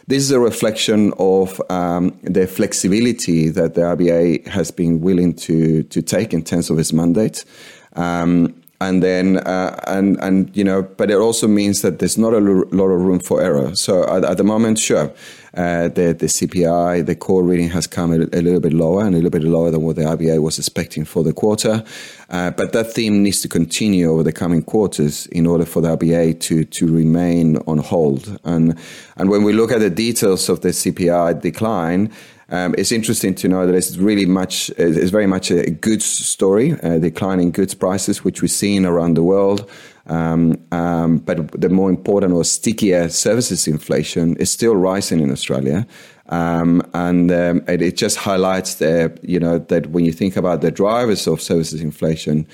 this 0.08 0.24
is 0.24 0.32
a 0.32 0.40
reflection 0.40 1.14
of 1.20 1.62
um, 1.70 2.20
the 2.24 2.48
flexibility 2.48 3.50
that 3.50 3.76
the 3.76 3.82
RBA 3.82 4.48
has 4.48 4.72
been 4.72 5.02
willing 5.02 5.36
to 5.36 5.84
to 5.84 6.02
take 6.02 6.34
in 6.34 6.44
terms 6.44 6.72
of 6.72 6.80
its 6.80 6.92
mandate. 6.92 7.46
Um, 7.94 8.56
and 8.82 9.04
then, 9.04 9.38
uh, 9.40 9.78
and 9.88 10.18
and 10.22 10.56
you 10.56 10.64
know, 10.64 10.84
but 10.84 11.12
it 11.12 11.18
also 11.18 11.48
means 11.48 11.82
that 11.82 12.00
there's 12.00 12.18
not 12.18 12.34
a 12.34 12.40
lot 12.40 12.88
of 12.88 13.02
room 13.02 13.20
for 13.20 13.42
error. 13.42 13.76
So 13.76 14.08
at, 14.08 14.24
at 14.24 14.38
the 14.38 14.46
moment, 14.46 14.80
sure, 14.80 15.12
uh, 15.54 15.90
the 15.90 16.16
the 16.18 16.28
CPI, 16.28 17.06
the 17.06 17.16
core 17.16 17.44
reading 17.44 17.70
has 17.70 17.88
come 17.88 18.14
a, 18.14 18.16
a, 18.16 18.42
little 18.42 18.62
bit 18.62 18.72
lower 18.72 19.04
and 19.04 19.16
a 19.16 19.18
little 19.18 19.32
bit 19.32 19.44
lower 19.44 19.70
than 19.70 19.82
what 19.82 19.98
the 19.98 20.04
RBA 20.04 20.42
was 20.42 20.58
expecting 20.58 21.04
for 21.04 21.24
the 21.24 21.34
quarter. 21.34 21.84
Uh, 22.30 22.52
but 22.52 22.72
that 22.72 22.94
theme 22.94 23.22
needs 23.22 23.42
to 23.42 23.50
continue 23.50 24.10
over 24.10 24.24
the 24.24 24.32
coming 24.32 24.64
quarters 24.64 25.26
in 25.28 25.46
order 25.46 25.66
for 25.66 25.82
the 25.82 25.98
RBA 25.98 26.40
to 26.42 26.64
to 26.64 26.88
remain 26.88 27.58
on 27.68 27.80
hold. 27.80 28.40
And 28.46 28.78
and 29.18 29.30
when 29.30 29.44
we 29.44 29.52
look 29.52 29.74
at 29.74 29.80
the 29.80 29.90
details 29.90 30.48
of 30.48 30.62
the 30.62 30.70
CPI 30.70 31.42
decline. 31.42 32.14
Um, 32.52 32.74
it's 32.78 32.92
interesting 32.92 33.36
to 33.36 33.48
know 33.48 33.66
that 33.68 33.76
it's 33.76 33.98
really 33.98 34.26
much, 34.26 34.70
it's 34.78 35.12
very 35.12 35.28
much 35.28 35.52
a 35.52 35.70
goods 35.70 36.06
story, 36.06 36.72
a 36.82 37.00
decline 37.00 37.40
in 37.40 37.52
goods 37.52 37.76
prices, 37.76 38.24
which 38.24 38.42
we're 38.42 38.48
seeing 38.48 38.86
around 38.86 39.16
the 39.16 39.24
world. 39.24 39.70
Um, 40.08 40.60
um, 40.72 41.20
but 41.20 41.52
the 41.52 41.70
more 41.70 41.90
important 41.90 42.34
or 42.34 42.44
stickier 42.44 43.10
services 43.10 43.68
inflation 43.68 44.36
is 44.38 44.52
still 44.52 44.76
rising 44.76 45.20
in 45.20 45.32
Australia. 45.32 45.86
Um, 46.30 46.82
and 46.94 47.32
um, 47.32 47.64
it, 47.68 47.82
it, 47.82 47.98
just 47.98 48.18
highlights 48.18 48.76
the, 48.76 49.18
you 49.24 49.40
know, 49.40 49.60
that 49.60 49.88
when 49.88 50.06
you 50.06 50.12
think 50.12 50.36
about 50.36 50.62
the 50.62 50.72
drivers 50.72 51.28
of 51.28 51.42
services 51.42 51.82
inflation, 51.82 52.48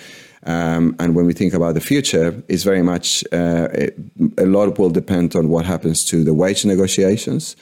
um, 0.45 0.95
and 0.99 1.15
when 1.15 1.25
we 1.25 1.33
think 1.33 1.53
about 1.53 1.73
the 1.73 1.81
future, 1.81 2.41
it's 2.47 2.63
very 2.63 2.83
much 2.83 3.23
uh, 3.33 3.67
it, 3.73 3.97
a 4.37 4.45
lot 4.45 4.77
will 4.77 4.91
depend 4.91 5.35
on 5.35 5.49
what 5.49 5.65
happens 5.65 6.05
to 6.05 6.23
the 6.23 6.33
wage 6.33 6.65
negotiations. 6.65 7.55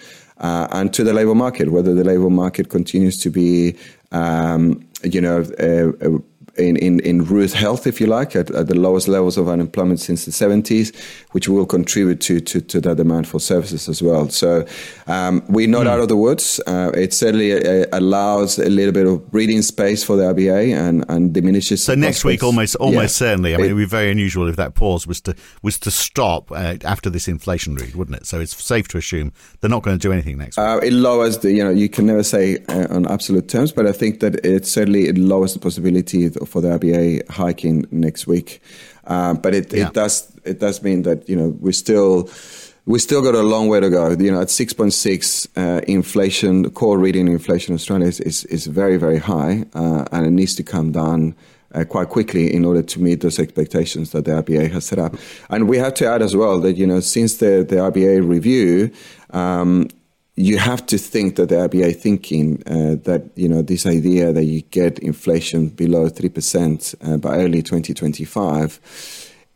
Uh, 0.44 0.68
and 0.72 0.94
to 0.94 1.04
the 1.04 1.14
labor 1.14 1.34
market, 1.34 1.72
whether 1.72 1.96
the 1.96 2.04
labor 2.04 2.30
market 2.30 2.70
continues 2.70 3.18
to 3.18 3.30
be, 3.30 3.76
um, 4.12 4.86
you 5.04 5.22
know, 5.22 5.42
uh, 5.60 6.06
uh 6.06 6.20
in, 6.58 6.78
in, 6.78 7.00
in 7.00 7.26
Ruth 7.26 7.54
health, 7.54 7.88
if 7.88 8.00
you 8.00 8.08
like, 8.08 8.36
at, 8.36 8.52
at, 8.52 8.68
the 8.68 8.76
lowest 8.76 9.08
levels 9.08 9.38
of 9.38 9.48
unemployment 9.48 10.00
since 10.00 10.26
the 10.26 10.32
70s, 10.32 10.96
which 11.32 11.50
will 11.50 11.66
contribute 11.66 12.22
to, 12.22 12.40
to, 12.40 12.62
to 12.62 12.82
that 12.82 12.98
demand 12.98 13.28
for 13.28 13.40
services 13.40 13.90
as 13.90 14.02
well. 14.02 14.30
So 14.30 14.66
um, 15.08 15.44
we're 15.50 15.68
not 15.68 15.86
mm. 15.86 15.90
out 15.90 16.00
of 16.00 16.10
the 16.10 16.18
woods. 16.18 16.62
Uh, 16.68 16.92
it 16.94 17.14
certainly 17.14 17.54
uh, 17.54 17.86
allows 17.92 18.60
a 18.60 18.70
little 18.70 18.94
bit 18.94 19.08
of 19.08 19.32
breathing 19.32 19.62
space 19.62 20.04
for 20.04 20.16
the 20.16 20.24
RBA 20.24 20.78
and, 20.78 21.06
and 21.10 21.34
diminishes. 21.34 21.84
So 21.84 21.96
next 21.96 22.24
week, 22.24 22.44
almost 22.44 22.76
almost 22.76 23.20
yeah. 23.20 23.28
certainly. 23.28 23.54
I 23.56 23.58
mean, 23.58 23.72
it, 23.72 23.74
would 23.74 23.80
be 23.80 23.86
very 23.86 24.12
unusual 24.12 24.48
if 24.48 24.56
that 24.58 24.76
pause 24.76 25.08
was 25.08 25.22
to 25.22 25.36
was 25.62 25.80
to 25.80 25.92
stop 25.92 26.52
uh, 26.52 26.76
after 26.84 27.10
this 27.10 27.28
inflation 27.28 27.76
read, 27.76 27.96
wouldn't 27.96 28.18
it? 28.18 28.26
So 28.26 28.40
it's 28.40 28.56
safe 28.64 28.88
to 28.90 28.98
assume 28.98 29.34
they're 29.60 29.70
not 29.70 29.84
going 29.84 29.98
to 29.98 30.02
do 30.02 30.12
anything 30.12 30.38
next 30.38 30.58
week. 30.58 30.66
Uh, 30.66 30.80
it 30.84 30.94
lowers 30.94 31.40
the, 31.40 31.52
you 31.52 31.64
know, 31.64 31.70
you 31.70 31.90
can 31.90 32.06
never 32.06 32.24
say 32.24 32.58
uh, 32.70 32.88
on 32.94 33.10
absolute 33.12 33.48
terms, 33.48 33.72
but 33.72 33.88
I 33.88 33.92
think 33.92 34.20
that 34.20 34.46
it 34.46 34.66
certainly 34.66 35.08
it 35.08 35.18
lowers 35.18 35.54
the 35.54 35.60
possibility 35.60 36.26
for 36.46 36.62
the 36.62 36.70
RBA 36.80 37.30
hiking 37.30 37.86
next 37.92 38.28
week. 38.28 38.62
Uh, 39.06 39.34
but 39.34 39.54
it, 39.54 39.74
yeah. 39.74 39.88
it 39.88 39.94
does 39.94 40.32
it 40.46 40.60
does 40.60 40.82
mean 40.82 41.04
that 41.04 41.28
you 41.28 41.36
know 41.36 41.50
we 41.60 41.74
still 41.74 42.30
we 42.86 43.00
still 43.00 43.22
got 43.22 43.36
a 43.36 43.42
long 43.42 43.68
way 43.68 43.80
to 43.80 43.90
go. 43.90 44.12
You 44.12 44.32
know, 44.32 44.42
at 44.42 44.50
six 44.50 44.74
point 44.74 44.94
six, 44.94 45.48
uh, 45.56 45.82
inflation, 45.88 46.70
core 46.72 46.98
reading 46.98 47.28
inflation 47.28 47.74
in 47.74 47.76
Australia 47.76 48.08
is, 48.08 48.20
is, 48.22 48.46
is 48.46 48.66
very 48.68 48.98
very 48.98 49.20
high, 49.20 49.66
uh, 49.74 50.06
and 50.12 50.26
it 50.26 50.32
needs 50.32 50.56
to 50.56 50.64
come 50.64 50.92
down. 50.92 51.36
Uh, 51.76 51.84
quite 51.84 52.08
quickly 52.10 52.54
in 52.54 52.66
order 52.66 52.84
to 52.84 53.02
meet 53.02 53.22
those 53.22 53.40
expectations 53.40 54.12
that 54.12 54.26
the 54.26 54.32
RBA 54.32 54.72
has 54.72 54.86
set 54.86 55.00
up. 55.00 55.16
And 55.50 55.68
we 55.68 55.80
have 55.80 55.96
to 55.96 56.06
add 56.06 56.22
as 56.22 56.36
well 56.36 56.60
that, 56.60 56.78
you 56.78 56.86
know, 56.86 57.00
since 57.00 57.38
the, 57.38 57.66
the 57.68 57.78
RBA 57.78 58.30
review, 58.30 58.92
um, 59.32 59.90
you 60.36 60.58
have 60.58 60.86
to 60.88 60.98
think 60.98 61.36
that 61.36 61.50
the 61.50 61.56
RBA 61.56 61.96
thinking 61.96 62.64
uh, 62.66 62.96
that 63.04 63.30
you 63.36 63.48
know 63.48 63.62
this 63.62 63.86
idea 63.86 64.34
that 64.34 64.46
you 64.46 64.62
get 64.62 65.00
inflation 65.00 65.68
below 65.70 66.10
three 66.10 66.30
percent 66.30 66.96
uh, 67.04 67.18
by 67.18 67.38
early 67.38 67.62
2025 67.62 68.80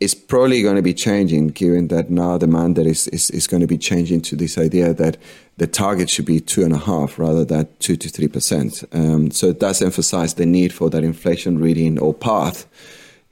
is 0.00 0.14
probably 0.14 0.62
going 0.62 0.76
to 0.76 0.82
be 0.82 0.94
changing, 0.94 1.48
given 1.48 1.88
that 1.88 2.08
now 2.08 2.38
the 2.38 2.46
mandate 2.46 2.86
is, 2.86 3.08
is, 3.08 3.30
is 3.30 3.48
going 3.48 3.60
to 3.60 3.66
be 3.66 3.76
changing 3.76 4.20
to 4.20 4.36
this 4.36 4.56
idea 4.56 4.94
that 4.94 5.16
the 5.56 5.66
target 5.66 6.08
should 6.08 6.24
be 6.24 6.38
two 6.38 6.62
and 6.62 6.72
a 6.72 6.78
half 6.78 7.18
rather 7.18 7.44
than 7.44 7.66
two 7.80 7.96
to 7.96 8.08
three 8.08 8.28
percent. 8.28 8.84
Um, 8.92 9.32
so 9.32 9.48
it 9.48 9.58
does 9.58 9.82
emphasize 9.82 10.34
the 10.34 10.46
need 10.46 10.72
for 10.72 10.88
that 10.90 11.02
inflation 11.02 11.58
reading 11.58 11.98
or 11.98 12.14
path 12.14 12.66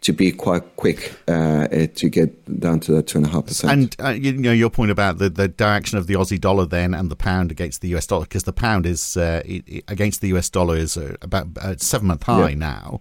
to 0.07 0.13
be 0.13 0.31
quite 0.31 0.77
quick 0.77 1.13
uh, 1.27 1.67
eh, 1.73 1.89
to 1.97 2.09
get 2.09 2.61
down 2.61 2.79
to 2.79 2.93
that 2.93 3.09
two 3.09 3.19
and 3.19 3.27
a 3.27 3.31
half 3.31 3.45
percent. 3.45 3.73
And 3.73 3.97
uh, 3.99 4.11
you 4.11 4.35
know 4.35 4.53
your 4.53 4.71
point 4.71 4.93
about 4.93 5.19
the, 5.19 5.29
the 5.29 5.49
direction 5.49 5.99
of 5.99 6.07
the 6.07 6.15
Aussie 6.15 6.41
dollar 6.41 6.65
then 6.65 6.95
and 6.95 7.11
the 7.11 7.17
pound 7.17 7.51
against 7.51 7.81
the 7.81 7.89
US 7.97 8.07
dollar 8.07 8.23
because 8.23 8.45
the 8.45 8.53
pound 8.53 8.87
is 8.87 9.17
uh, 9.17 9.43
against 9.89 10.21
the 10.21 10.29
US 10.29 10.49
dollar 10.49 10.77
is 10.77 10.97
uh, 10.97 11.17
about 11.23 11.49
a 11.57 11.71
uh, 11.71 11.75
seven 11.79 12.07
month 12.07 12.23
high 12.23 12.51
yeah. 12.51 12.55
now. 12.55 13.01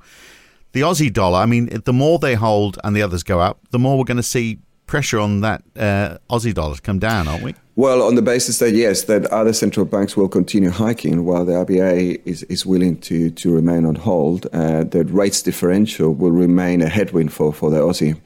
The 0.71 0.81
Aussie 0.81 1.13
dollar, 1.13 1.37
I 1.37 1.45
mean, 1.45 1.69
the 1.85 1.93
more 1.93 2.17
they 2.17 2.33
hold 2.33 2.79
and 2.83 2.95
the 2.95 3.03
others 3.03 3.21
go 3.21 3.39
up, 3.39 3.59
the 3.69 3.79
more 3.79 3.99
we're 3.99 4.03
going 4.03 4.17
to 4.17 4.23
see 4.23 4.57
pressure 4.85 5.19
on 5.19 5.41
that 5.41 5.63
uh, 5.75 6.17
Aussie 6.29 6.53
dollar 6.53 6.75
to 6.75 6.81
come 6.81 6.99
down, 6.99 7.27
aren't 7.27 7.43
we? 7.43 7.55
Well, 7.77 8.03
on 8.03 8.15
the 8.15 8.21
basis 8.21 8.59
that 8.59 8.71
yes, 8.71 9.03
that 9.03 9.25
other 9.27 9.51
central 9.51 9.85
banks 9.85 10.15
will 10.15 10.29
continue 10.29 10.69
hiking 10.69 11.25
while 11.25 11.43
the 11.43 11.53
RBA 11.53 12.21
is, 12.23 12.43
is 12.43 12.65
willing 12.65 12.97
to, 13.01 13.29
to 13.31 13.53
remain 13.53 13.85
on 13.85 13.95
hold, 13.95 14.47
uh, 14.53 14.85
the 14.85 15.03
rates 15.05 15.41
differential 15.41 16.13
will 16.13 16.31
remain 16.31 16.81
a 16.81 16.87
headwind 16.87 17.33
for, 17.33 17.51
for 17.51 17.69
the 17.69 17.77
Aussie. 17.77 18.19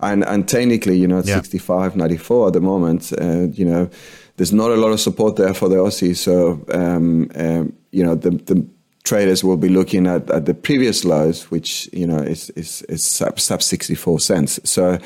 And, 0.00 0.24
and 0.24 0.46
technically, 0.46 0.98
you 0.98 1.08
know, 1.08 1.20
at 1.20 1.26
yeah. 1.26 1.36
65, 1.36 1.96
94 1.96 2.48
at 2.48 2.52
the 2.52 2.60
moment, 2.60 3.12
uh, 3.18 3.48
you 3.52 3.64
know, 3.64 3.88
there's 4.36 4.52
not 4.52 4.70
a 4.70 4.76
lot 4.76 4.92
of 4.92 5.00
support 5.00 5.36
there 5.36 5.54
for 5.54 5.68
the 5.68 5.76
Aussie. 5.76 6.16
So, 6.16 6.64
um, 6.72 7.30
um, 7.34 7.72
you 7.92 8.04
know, 8.04 8.14
the, 8.14 8.30
the 8.30 8.66
traders 9.04 9.42
will 9.42 9.56
be 9.56 9.68
looking 9.68 10.06
at, 10.06 10.30
at 10.30 10.46
the 10.46 10.54
previous 10.54 11.04
lows, 11.04 11.50
which 11.50 11.88
you 11.92 12.06
know 12.06 12.18
is 12.18 12.50
is, 12.50 12.82
is 12.82 13.04
sub, 13.04 13.40
sub 13.40 13.62
64 13.62 14.20
cents. 14.20 14.60
So 14.64 14.98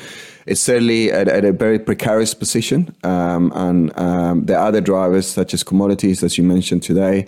it's 0.45 0.61
certainly 0.61 1.11
at, 1.11 1.27
at 1.27 1.45
a 1.45 1.51
very 1.51 1.79
precarious 1.79 2.33
position. 2.33 2.93
Um, 3.03 3.51
and 3.55 3.97
um, 3.97 4.45
the 4.45 4.59
other 4.59 4.81
drivers, 4.81 5.27
such 5.27 5.53
as 5.53 5.63
commodities, 5.63 6.23
as 6.23 6.37
you 6.37 6.43
mentioned 6.43 6.83
today, 6.83 7.25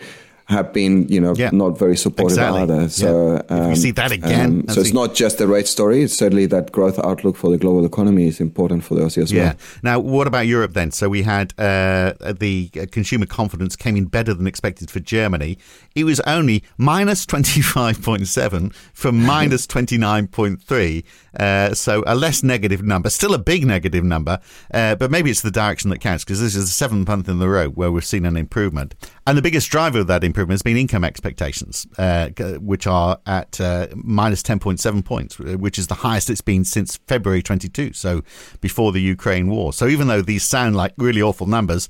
have 0.47 0.71
been, 0.71 1.05
you 1.09 1.19
know, 1.19 1.35
yeah. 1.35 1.49
not 1.51 1.77
very 1.77 1.97
supportive 1.97 2.37
exactly. 2.37 2.61
either. 2.61 2.89
So 2.89 3.43
yeah. 3.49 3.55
um, 3.55 3.75
see 3.75 3.91
that 3.91 4.13
again. 4.13 4.63
Um, 4.67 4.67
so 4.69 4.79
it's 4.79 4.93
not 4.93 5.13
just 5.13 5.39
the 5.39 5.47
rate 5.47 5.67
story. 5.67 6.03
It's 6.03 6.17
certainly 6.17 6.45
that 6.45 6.71
growth 6.71 6.97
outlook 6.99 7.35
for 7.35 7.51
the 7.51 7.57
global 7.57 7.85
economy 7.85 8.27
is 8.27 8.39
important 8.39 8.85
for 8.85 8.95
the 8.95 9.01
Aussie 9.01 9.23
as 9.23 9.31
yeah. 9.31 9.43
well. 9.43 9.55
Now, 9.83 9.99
what 9.99 10.25
about 10.25 10.47
Europe 10.47 10.73
then? 10.73 10.91
So 10.91 11.09
we 11.09 11.23
had 11.23 11.53
uh, 11.57 12.13
the 12.39 12.69
consumer 12.91 13.25
confidence 13.25 13.75
came 13.75 13.97
in 13.97 14.05
better 14.05 14.33
than 14.33 14.47
expected 14.47 14.89
for 14.89 15.01
Germany. 15.01 15.57
It 15.95 16.05
was 16.05 16.21
only 16.21 16.63
minus 16.77 17.25
twenty 17.25 17.61
five 17.61 18.01
point 18.01 18.27
seven 18.27 18.69
from 18.93 19.25
minus 19.25 19.67
twenty 19.67 19.97
nine 19.97 20.27
point 20.27 20.61
three. 20.61 21.03
Uh, 21.37 21.73
so 21.73 22.03
a 22.07 22.15
less 22.15 22.41
negative 22.41 22.81
number, 22.81 23.09
still 23.09 23.33
a 23.33 23.37
big 23.37 23.65
negative 23.65 24.03
number, 24.03 24.39
uh, 24.73 24.95
but 24.95 25.11
maybe 25.11 25.29
it's 25.29 25.41
the 25.41 25.51
direction 25.51 25.89
that 25.89 25.99
counts 25.99 26.23
because 26.23 26.39
this 26.39 26.55
is 26.55 26.65
the 26.65 26.71
seventh 26.71 27.07
month 27.07 27.27
in 27.27 27.37
the 27.37 27.49
row 27.49 27.67
where 27.67 27.91
we've 27.91 28.05
seen 28.05 28.25
an 28.25 28.37
improvement. 28.37 28.95
And 29.27 29.37
the 29.37 29.41
biggest 29.41 29.69
driver 29.69 29.99
of 29.99 30.07
that 30.07 30.23
improvement 30.23 30.53
has 30.53 30.61
been 30.61 30.77
income 30.77 31.03
expectations, 31.03 31.85
uh, 31.97 32.29
which 32.61 32.87
are 32.87 33.19
at 33.25 33.59
uh, 33.59 33.87
minus 33.93 34.41
10.7 34.41 35.03
points, 35.03 35.37
which 35.37 35.77
is 35.77 35.87
the 35.87 35.95
highest 35.95 36.29
it's 36.29 36.39
been 36.39 36.63
since 36.63 36.95
February 37.07 37.43
22, 37.43 37.91
so 37.91 38.23
before 38.61 38.93
the 38.93 39.01
Ukraine 39.01 39.49
war. 39.49 39.73
So 39.73 39.85
even 39.87 40.07
though 40.07 40.21
these 40.21 40.43
sound 40.43 40.77
like 40.77 40.93
really 40.95 41.21
awful 41.21 41.45
numbers, 41.45 41.89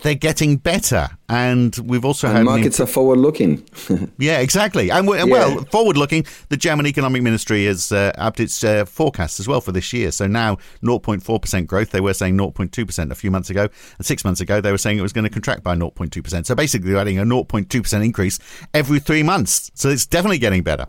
they're 0.00 0.14
getting 0.14 0.56
better. 0.56 1.08
And 1.28 1.76
we've 1.84 2.04
also 2.04 2.28
and 2.28 2.36
had 2.38 2.44
markets 2.44 2.78
imp- 2.78 2.88
are 2.88 2.92
forward 2.92 3.18
looking. 3.18 3.64
yeah, 4.18 4.38
exactly. 4.38 4.90
And 4.90 5.08
yeah. 5.08 5.24
well, 5.24 5.64
forward 5.64 5.96
looking, 5.96 6.24
the 6.48 6.56
German 6.56 6.86
Economic 6.86 7.22
Ministry 7.22 7.64
has 7.66 7.90
uh, 7.90 8.12
upped 8.16 8.40
its 8.40 8.62
uh, 8.62 8.84
forecasts 8.84 9.40
as 9.40 9.48
well 9.48 9.60
for 9.60 9.72
this 9.72 9.92
year. 9.92 10.10
So 10.10 10.26
now 10.26 10.56
0.4% 10.82 11.66
growth. 11.66 11.90
They 11.90 12.00
were 12.00 12.14
saying 12.14 12.36
0.2% 12.36 13.10
a 13.10 13.14
few 13.14 13.30
months 13.30 13.50
ago. 13.50 13.68
And 13.98 14.06
six 14.06 14.24
months 14.24 14.40
ago, 14.40 14.60
they 14.60 14.70
were 14.70 14.78
saying 14.78 14.98
it 14.98 15.02
was 15.02 15.12
going 15.12 15.24
to 15.24 15.30
contract 15.30 15.62
by 15.62 15.74
0.2%. 15.74 16.46
So 16.46 16.54
basically, 16.54 16.90
they're 16.90 17.00
adding 17.00 17.18
a 17.18 17.24
0.2% 17.24 18.04
increase 18.04 18.38
every 18.74 19.00
three 19.00 19.22
months. 19.22 19.70
So 19.74 19.88
it's 19.88 20.06
definitely 20.06 20.38
getting 20.38 20.62
better. 20.62 20.86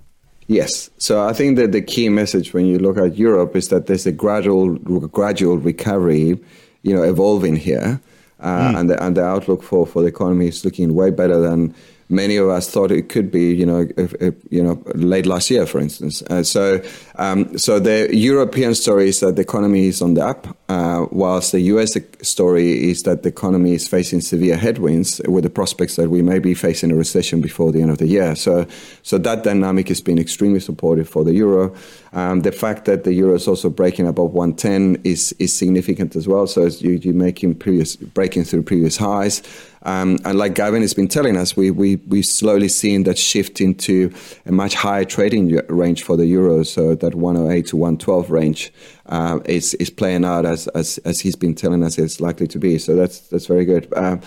Yes. 0.48 0.90
So 0.98 1.28
I 1.28 1.34
think 1.34 1.58
that 1.58 1.74
the 1.74 1.82
key 1.82 2.08
message 2.10 2.54
when 2.54 2.66
you 2.66 2.80
look 2.80 2.98
at 2.98 3.18
Europe 3.18 3.56
is 3.56 3.68
that 3.70 3.88
there's 3.88 4.06
a 4.06 4.14
gradual, 4.14 4.76
gradual 4.78 5.58
recovery, 5.58 6.40
you 6.84 6.96
know, 6.96 7.04
evolving 7.04 7.56
here 7.58 8.00
uh, 8.40 8.72
mm. 8.72 8.80
and 8.80 8.90
the 8.90 9.04
and 9.04 9.18
the 9.18 9.24
outlook 9.24 9.64
for, 9.64 9.86
for 9.86 10.02
the 10.02 10.08
economy 10.08 10.48
is 10.48 10.64
looking 10.64 10.94
way 10.94 11.10
better 11.10 11.40
than 11.40 11.74
many 12.10 12.38
of 12.38 12.48
us 12.48 12.70
thought 12.70 12.92
it 12.92 13.10
could 13.10 13.32
be, 13.32 13.54
you 13.54 13.66
know, 13.66 13.88
if, 13.98 14.14
if, 14.16 14.34
you 14.50 14.64
know, 14.64 14.82
late 14.96 15.26
last 15.26 15.50
year, 15.50 15.66
for 15.66 15.80
instance. 15.80 16.22
Uh, 16.24 16.44
so, 16.44 16.82
um, 17.16 17.58
so 17.58 17.80
the 17.80 18.16
European 18.16 18.76
story 18.76 19.10
is 19.10 19.20
that 19.20 19.36
the 19.36 19.42
economy 19.42 19.88
is 19.88 20.02
on 20.02 20.14
the 20.14 20.26
up, 20.26 20.58
uh, 20.70 21.06
whilst 21.12 21.52
the 21.52 21.60
US 21.62 21.98
story 22.22 22.90
is 22.90 23.04
that 23.04 23.24
the 23.24 23.30
economy 23.30 23.74
is 23.74 23.88
facing 23.88 24.22
severe 24.22 24.56
headwinds 24.56 25.22
with 25.28 25.44
the 25.44 25.50
prospects 25.50 25.98
that 25.98 26.10
we 26.10 26.22
may 26.22 26.40
be 26.40 26.54
facing 26.54 26.92
a 26.92 26.96
recession 26.96 27.42
before 27.42 27.72
the 27.72 27.82
end 27.82 27.92
of 27.92 27.98
the 27.98 28.08
year. 28.08 28.36
So, 28.36 28.66
so 29.04 29.18
that 29.18 29.44
dynamic 29.44 29.90
has 29.90 30.02
been 30.02 30.20
extremely 30.20 30.60
supportive 30.60 31.10
for 31.10 31.24
the 31.24 31.34
euro. 31.34 31.76
Um, 32.14 32.42
the 32.42 32.52
fact 32.52 32.86
that 32.86 33.04
the 33.04 33.14
euro 33.14 33.36
is 33.36 33.48
also 33.48 33.70
breaking 33.70 34.08
above 34.08 34.32
110 34.34 35.02
is 35.04 35.34
is 35.40 35.54
significant 35.54 36.16
as 36.16 36.28
well. 36.28 36.48
So 36.48 36.66
you, 36.66 36.92
you're 36.92 37.14
making 37.14 37.56
previous 37.56 37.96
breaking 37.96 38.46
through 38.46 38.64
previous 38.64 38.98
highs. 38.98 39.44
Um, 39.84 40.18
and 40.26 40.38
like 40.38 40.56
Gavin 40.56 40.82
has 40.82 40.94
been 40.94 41.08
telling 41.08 41.38
us, 41.38 41.56
we, 41.56 41.72
we, 41.72 41.98
we've 42.08 42.26
slowly 42.26 42.68
seen 42.68 43.04
that 43.04 43.18
shift 43.18 43.62
into 43.62 44.14
a 44.46 44.52
much 44.52 44.76
higher 44.76 45.06
trading 45.06 45.56
range 45.70 46.04
for 46.04 46.18
the 46.18 46.26
euro. 46.26 46.64
So 46.64 46.96
that 46.96 47.16
108 47.16 47.68
to 47.68 47.78
112 47.78 48.30
range 48.30 48.74
uh, 49.06 49.40
is, 49.46 49.74
is 49.76 49.90
playing 49.90 50.26
out 50.26 50.46
as, 50.46 50.68
as, 50.70 50.98
as 51.00 51.20
he's 51.20 51.36
been 51.36 51.56
telling 51.56 51.84
us 51.84 51.98
it's 51.98 52.20
likely 52.20 52.48
to 52.48 52.60
be. 52.60 52.78
So 52.78 52.96
that's, 52.96 53.20
that's 53.20 53.46
very 53.46 53.66
good. 53.66 53.92
Uh, 53.94 54.18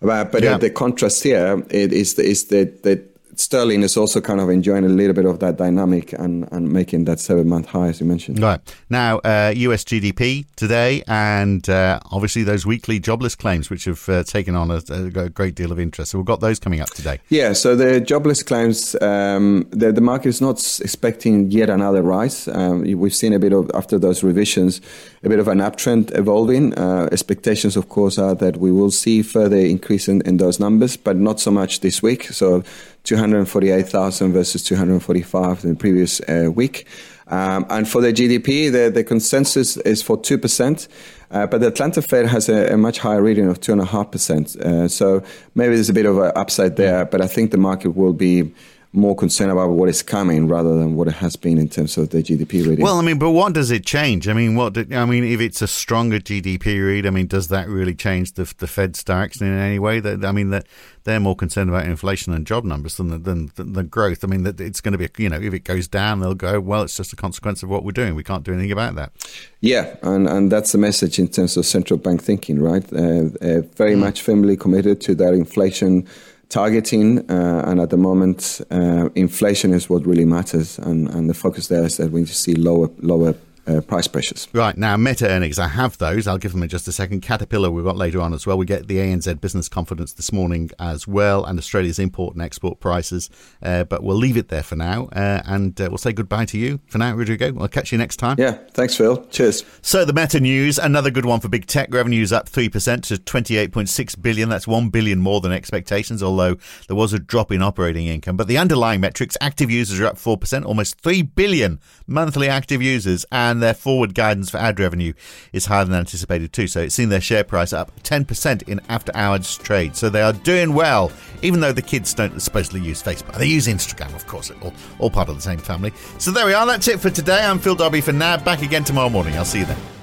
but 0.00 0.42
yeah. 0.42 0.58
the 0.58 0.70
contrast 0.70 1.22
here 1.22 1.64
is, 1.70 2.18
is 2.18 2.46
that, 2.46 2.82
that 2.84 3.17
sterling 3.38 3.82
is 3.82 3.96
also 3.96 4.20
kind 4.20 4.40
of 4.40 4.50
enjoying 4.50 4.84
a 4.84 4.88
little 4.88 5.14
bit 5.14 5.24
of 5.24 5.38
that 5.38 5.56
dynamic 5.56 6.12
and, 6.12 6.48
and 6.52 6.70
making 6.70 7.04
that 7.04 7.20
seven 7.20 7.48
month 7.48 7.66
high, 7.66 7.88
as 7.88 8.00
you 8.00 8.06
mentioned. 8.06 8.40
Right. 8.40 8.60
Now, 8.90 9.18
uh, 9.18 9.52
US 9.56 9.84
GDP 9.84 10.44
today, 10.56 11.02
and 11.06 11.68
uh, 11.68 12.00
obviously 12.10 12.42
those 12.42 12.66
weekly 12.66 12.98
jobless 12.98 13.34
claims, 13.34 13.70
which 13.70 13.84
have 13.84 14.08
uh, 14.08 14.22
taken 14.24 14.56
on 14.56 14.70
a, 14.70 14.82
a, 14.90 15.28
great 15.28 15.54
deal 15.54 15.70
of 15.70 15.78
interest. 15.78 16.10
So 16.10 16.18
we've 16.18 16.26
got 16.26 16.40
those 16.40 16.58
coming 16.58 16.80
up 16.80 16.90
today. 16.90 17.20
Yeah. 17.28 17.52
So 17.52 17.76
the 17.76 18.00
jobless 18.00 18.42
claims, 18.42 18.96
um, 19.00 19.66
the, 19.70 19.92
the 19.92 20.00
market 20.00 20.28
is 20.28 20.40
not 20.40 20.58
expecting 20.80 21.50
yet 21.50 21.70
another 21.70 22.02
rise. 22.02 22.48
Um, 22.48 22.82
we've 22.82 23.14
seen 23.14 23.32
a 23.32 23.38
bit 23.38 23.52
of, 23.52 23.70
after 23.74 23.98
those 23.98 24.24
revisions, 24.24 24.80
a 25.22 25.28
bit 25.28 25.38
of 25.38 25.48
an 25.48 25.58
uptrend 25.58 26.16
evolving. 26.18 26.76
Uh, 26.76 27.08
expectations, 27.12 27.76
of 27.76 27.88
course, 27.88 28.18
are 28.18 28.34
that 28.34 28.56
we 28.56 28.72
will 28.72 28.90
see 28.90 29.22
further 29.22 29.56
increase 29.56 30.08
in, 30.08 30.22
in 30.22 30.38
those 30.38 30.58
numbers, 30.58 30.96
but 30.96 31.16
not 31.16 31.38
so 31.38 31.50
much 31.50 31.80
this 31.80 32.02
week. 32.02 32.24
So 32.24 32.64
248,000 33.04 34.32
versus 34.32 34.62
245 34.62 35.64
in 35.64 35.70
the 35.70 35.76
previous 35.76 36.20
uh, 36.20 36.50
week. 36.54 36.86
Um, 37.28 37.66
and 37.68 37.88
for 37.88 38.00
the 38.00 38.12
GDP, 38.12 38.72
the, 38.72 38.90
the 38.90 39.04
consensus 39.04 39.76
is 39.78 40.02
for 40.02 40.16
2%. 40.16 40.88
Uh, 41.30 41.46
but 41.46 41.60
the 41.60 41.66
Atlanta 41.66 42.00
Fed 42.00 42.26
has 42.26 42.48
a, 42.48 42.72
a 42.72 42.76
much 42.76 42.98
higher 42.98 43.22
reading 43.22 43.48
of 43.48 43.60
2.5%. 43.60 44.56
Uh, 44.56 44.88
so 44.88 45.22
maybe 45.54 45.74
there's 45.74 45.90
a 45.90 45.94
bit 45.94 46.06
of 46.06 46.18
an 46.18 46.32
upside 46.34 46.76
there, 46.76 47.04
but 47.04 47.20
I 47.20 47.26
think 47.26 47.50
the 47.50 47.58
market 47.58 47.90
will 47.90 48.14
be 48.14 48.54
more 48.92 49.14
concerned 49.14 49.50
about 49.50 49.70
what 49.70 49.88
is 49.88 50.02
coming 50.02 50.48
rather 50.48 50.78
than 50.78 50.94
what 50.94 51.08
it 51.08 51.14
has 51.14 51.36
been 51.36 51.58
in 51.58 51.68
terms 51.68 51.98
of 51.98 52.08
the 52.08 52.22
GDP 52.22 52.66
reading. 52.66 52.82
Well, 52.82 52.98
I 52.98 53.02
mean, 53.02 53.18
but 53.18 53.30
what 53.30 53.52
does 53.52 53.70
it 53.70 53.84
change? 53.84 54.28
I 54.28 54.32
mean, 54.32 54.54
what? 54.54 54.72
Do, 54.72 54.86
I 54.92 55.04
mean, 55.04 55.24
if 55.24 55.40
it's 55.40 55.60
a 55.60 55.66
stronger 55.66 56.18
GDP 56.18 56.84
read, 56.84 57.06
I 57.06 57.10
mean, 57.10 57.26
does 57.26 57.48
that 57.48 57.68
really 57.68 57.94
change 57.94 58.32
the 58.32 58.52
the 58.58 58.66
Fed's 58.66 59.04
direction 59.04 59.46
in 59.46 59.58
any 59.58 59.78
way? 59.78 60.00
That 60.00 60.24
I 60.24 60.32
mean, 60.32 60.50
that 60.50 60.66
they're 61.04 61.20
more 61.20 61.36
concerned 61.36 61.68
about 61.68 61.84
inflation 61.84 62.32
and 62.32 62.46
job 62.46 62.64
numbers 62.64 62.96
than 62.96 63.22
than, 63.22 63.50
than, 63.56 63.72
than 63.74 63.86
growth. 63.88 64.24
I 64.24 64.26
mean, 64.26 64.44
that 64.44 64.58
it's 64.60 64.80
going 64.80 64.92
to 64.92 64.98
be, 64.98 65.08
you 65.22 65.28
know, 65.28 65.40
if 65.40 65.52
it 65.52 65.64
goes 65.64 65.86
down, 65.86 66.20
they'll 66.20 66.34
go, 66.34 66.58
well, 66.58 66.82
it's 66.82 66.96
just 66.96 67.12
a 67.12 67.16
consequence 67.16 67.62
of 67.62 67.68
what 67.68 67.84
we're 67.84 67.92
doing. 67.92 68.14
We 68.14 68.24
can't 68.24 68.44
do 68.44 68.52
anything 68.52 68.72
about 68.72 68.94
that. 68.94 69.12
Yeah, 69.60 69.96
and 70.02 70.26
and 70.26 70.50
that's 70.50 70.72
the 70.72 70.78
message 70.78 71.18
in 71.18 71.28
terms 71.28 71.58
of 71.58 71.66
central 71.66 71.98
bank 71.98 72.22
thinking, 72.22 72.60
right? 72.60 72.84
Uh, 72.92 73.28
uh, 73.42 73.60
very 73.76 73.94
mm. 73.94 73.98
much 73.98 74.22
firmly 74.22 74.56
committed 74.56 75.02
to 75.02 75.14
that 75.16 75.34
inflation 75.34 76.06
targeting, 76.48 77.30
uh, 77.30 77.64
and 77.66 77.80
at 77.80 77.90
the 77.90 77.96
moment, 77.96 78.60
uh, 78.70 79.08
inflation 79.14 79.72
is 79.72 79.90
what 79.90 80.06
really 80.06 80.24
matters, 80.24 80.78
and, 80.78 81.08
and 81.10 81.28
the 81.28 81.34
focus 81.34 81.68
there 81.68 81.84
is 81.84 81.96
that 81.98 82.10
we 82.10 82.20
need 82.20 82.28
to 82.28 82.34
see 82.34 82.54
lower 82.54 82.88
lower 82.98 83.34
uh, 83.68 83.80
price 83.80 84.08
pressures. 84.08 84.48
Right 84.52 84.76
now, 84.76 84.96
Meta 84.96 85.28
earnings, 85.28 85.58
I 85.58 85.68
have 85.68 85.98
those. 85.98 86.26
I'll 86.26 86.38
give 86.38 86.52
them 86.52 86.62
in 86.62 86.68
just 86.68 86.88
a 86.88 86.92
second. 86.92 87.20
Caterpillar, 87.20 87.70
we've 87.70 87.84
got 87.84 87.96
later 87.96 88.20
on 88.20 88.32
as 88.32 88.46
well. 88.46 88.56
We 88.56 88.66
get 88.66 88.88
the 88.88 88.96
ANZ 88.96 89.40
business 89.40 89.68
confidence 89.68 90.14
this 90.14 90.32
morning 90.32 90.70
as 90.78 91.06
well, 91.06 91.44
and 91.44 91.58
Australia's 91.58 91.98
import 91.98 92.34
and 92.34 92.42
export 92.42 92.80
prices. 92.80 93.30
Uh, 93.62 93.84
but 93.84 94.02
we'll 94.02 94.16
leave 94.16 94.36
it 94.36 94.48
there 94.48 94.62
for 94.62 94.76
now, 94.76 95.08
uh, 95.12 95.42
and 95.44 95.80
uh, 95.80 95.88
we'll 95.90 95.98
say 95.98 96.12
goodbye 96.12 96.46
to 96.46 96.58
you 96.58 96.80
for 96.88 96.98
now, 96.98 97.14
Rodrigo. 97.14 97.54
I'll 97.60 97.68
catch 97.68 97.92
you 97.92 97.98
next 97.98 98.16
time. 98.16 98.36
Yeah, 98.38 98.58
thanks, 98.72 98.96
Phil. 98.96 99.24
Cheers. 99.26 99.64
So 99.82 100.04
the 100.04 100.12
Meta 100.12 100.40
news, 100.40 100.78
another 100.78 101.10
good 101.10 101.26
one 101.26 101.40
for 101.40 101.48
big 101.48 101.66
tech. 101.66 101.92
Revenues 101.92 102.32
up 102.32 102.48
three 102.48 102.68
percent 102.68 103.04
to 103.04 103.18
twenty-eight 103.18 103.72
point 103.72 103.88
six 103.88 104.14
billion. 104.14 104.48
That's 104.48 104.66
one 104.66 104.88
billion 104.88 105.20
more 105.20 105.40
than 105.40 105.52
expectations. 105.52 106.22
Although 106.22 106.56
there 106.86 106.96
was 106.96 107.12
a 107.12 107.18
drop 107.18 107.52
in 107.52 107.62
operating 107.62 108.06
income, 108.06 108.36
but 108.36 108.46
the 108.46 108.58
underlying 108.58 109.00
metrics, 109.00 109.36
active 109.40 109.70
users 109.70 110.00
are 110.00 110.06
up 110.06 110.18
four 110.18 110.36
percent, 110.36 110.64
almost 110.64 111.00
three 111.00 111.22
billion 111.22 111.80
monthly 112.06 112.48
active 112.48 112.80
users, 112.80 113.26
and 113.30 113.57
and 113.58 113.62
their 113.64 113.74
forward 113.74 114.14
guidance 114.14 114.50
for 114.50 114.58
ad 114.58 114.78
revenue 114.78 115.12
is 115.52 115.66
higher 115.66 115.84
than 115.84 115.94
anticipated 115.94 116.52
too. 116.52 116.68
So 116.68 116.82
it's 116.82 116.94
seen 116.94 117.08
their 117.08 117.20
share 117.20 117.42
price 117.42 117.72
up 117.72 117.90
10% 118.04 118.68
in 118.68 118.80
after 118.88 119.10
hours 119.16 119.58
trade. 119.58 119.96
So 119.96 120.08
they 120.08 120.22
are 120.22 120.32
doing 120.32 120.74
well, 120.74 121.10
even 121.42 121.58
though 121.58 121.72
the 121.72 121.82
kids 121.82 122.14
don't 122.14 122.40
supposedly 122.40 122.80
use 122.80 123.02
Facebook. 123.02 123.36
They 123.36 123.46
use 123.46 123.66
Instagram, 123.66 124.14
of 124.14 124.28
course, 124.28 124.52
all, 124.62 124.72
all 125.00 125.10
part 125.10 125.28
of 125.28 125.34
the 125.34 125.42
same 125.42 125.58
family. 125.58 125.92
So 126.18 126.30
there 126.30 126.46
we 126.46 126.54
are. 126.54 126.66
That's 126.66 126.86
it 126.86 127.00
for 127.00 127.10
today. 127.10 127.44
I'm 127.44 127.58
Phil 127.58 127.74
Dobbie 127.74 128.00
for 128.00 128.12
now. 128.12 128.36
Back 128.36 128.62
again 128.62 128.84
tomorrow 128.84 129.10
morning. 129.10 129.34
I'll 129.34 129.44
see 129.44 129.60
you 129.60 129.66
then. 129.66 129.97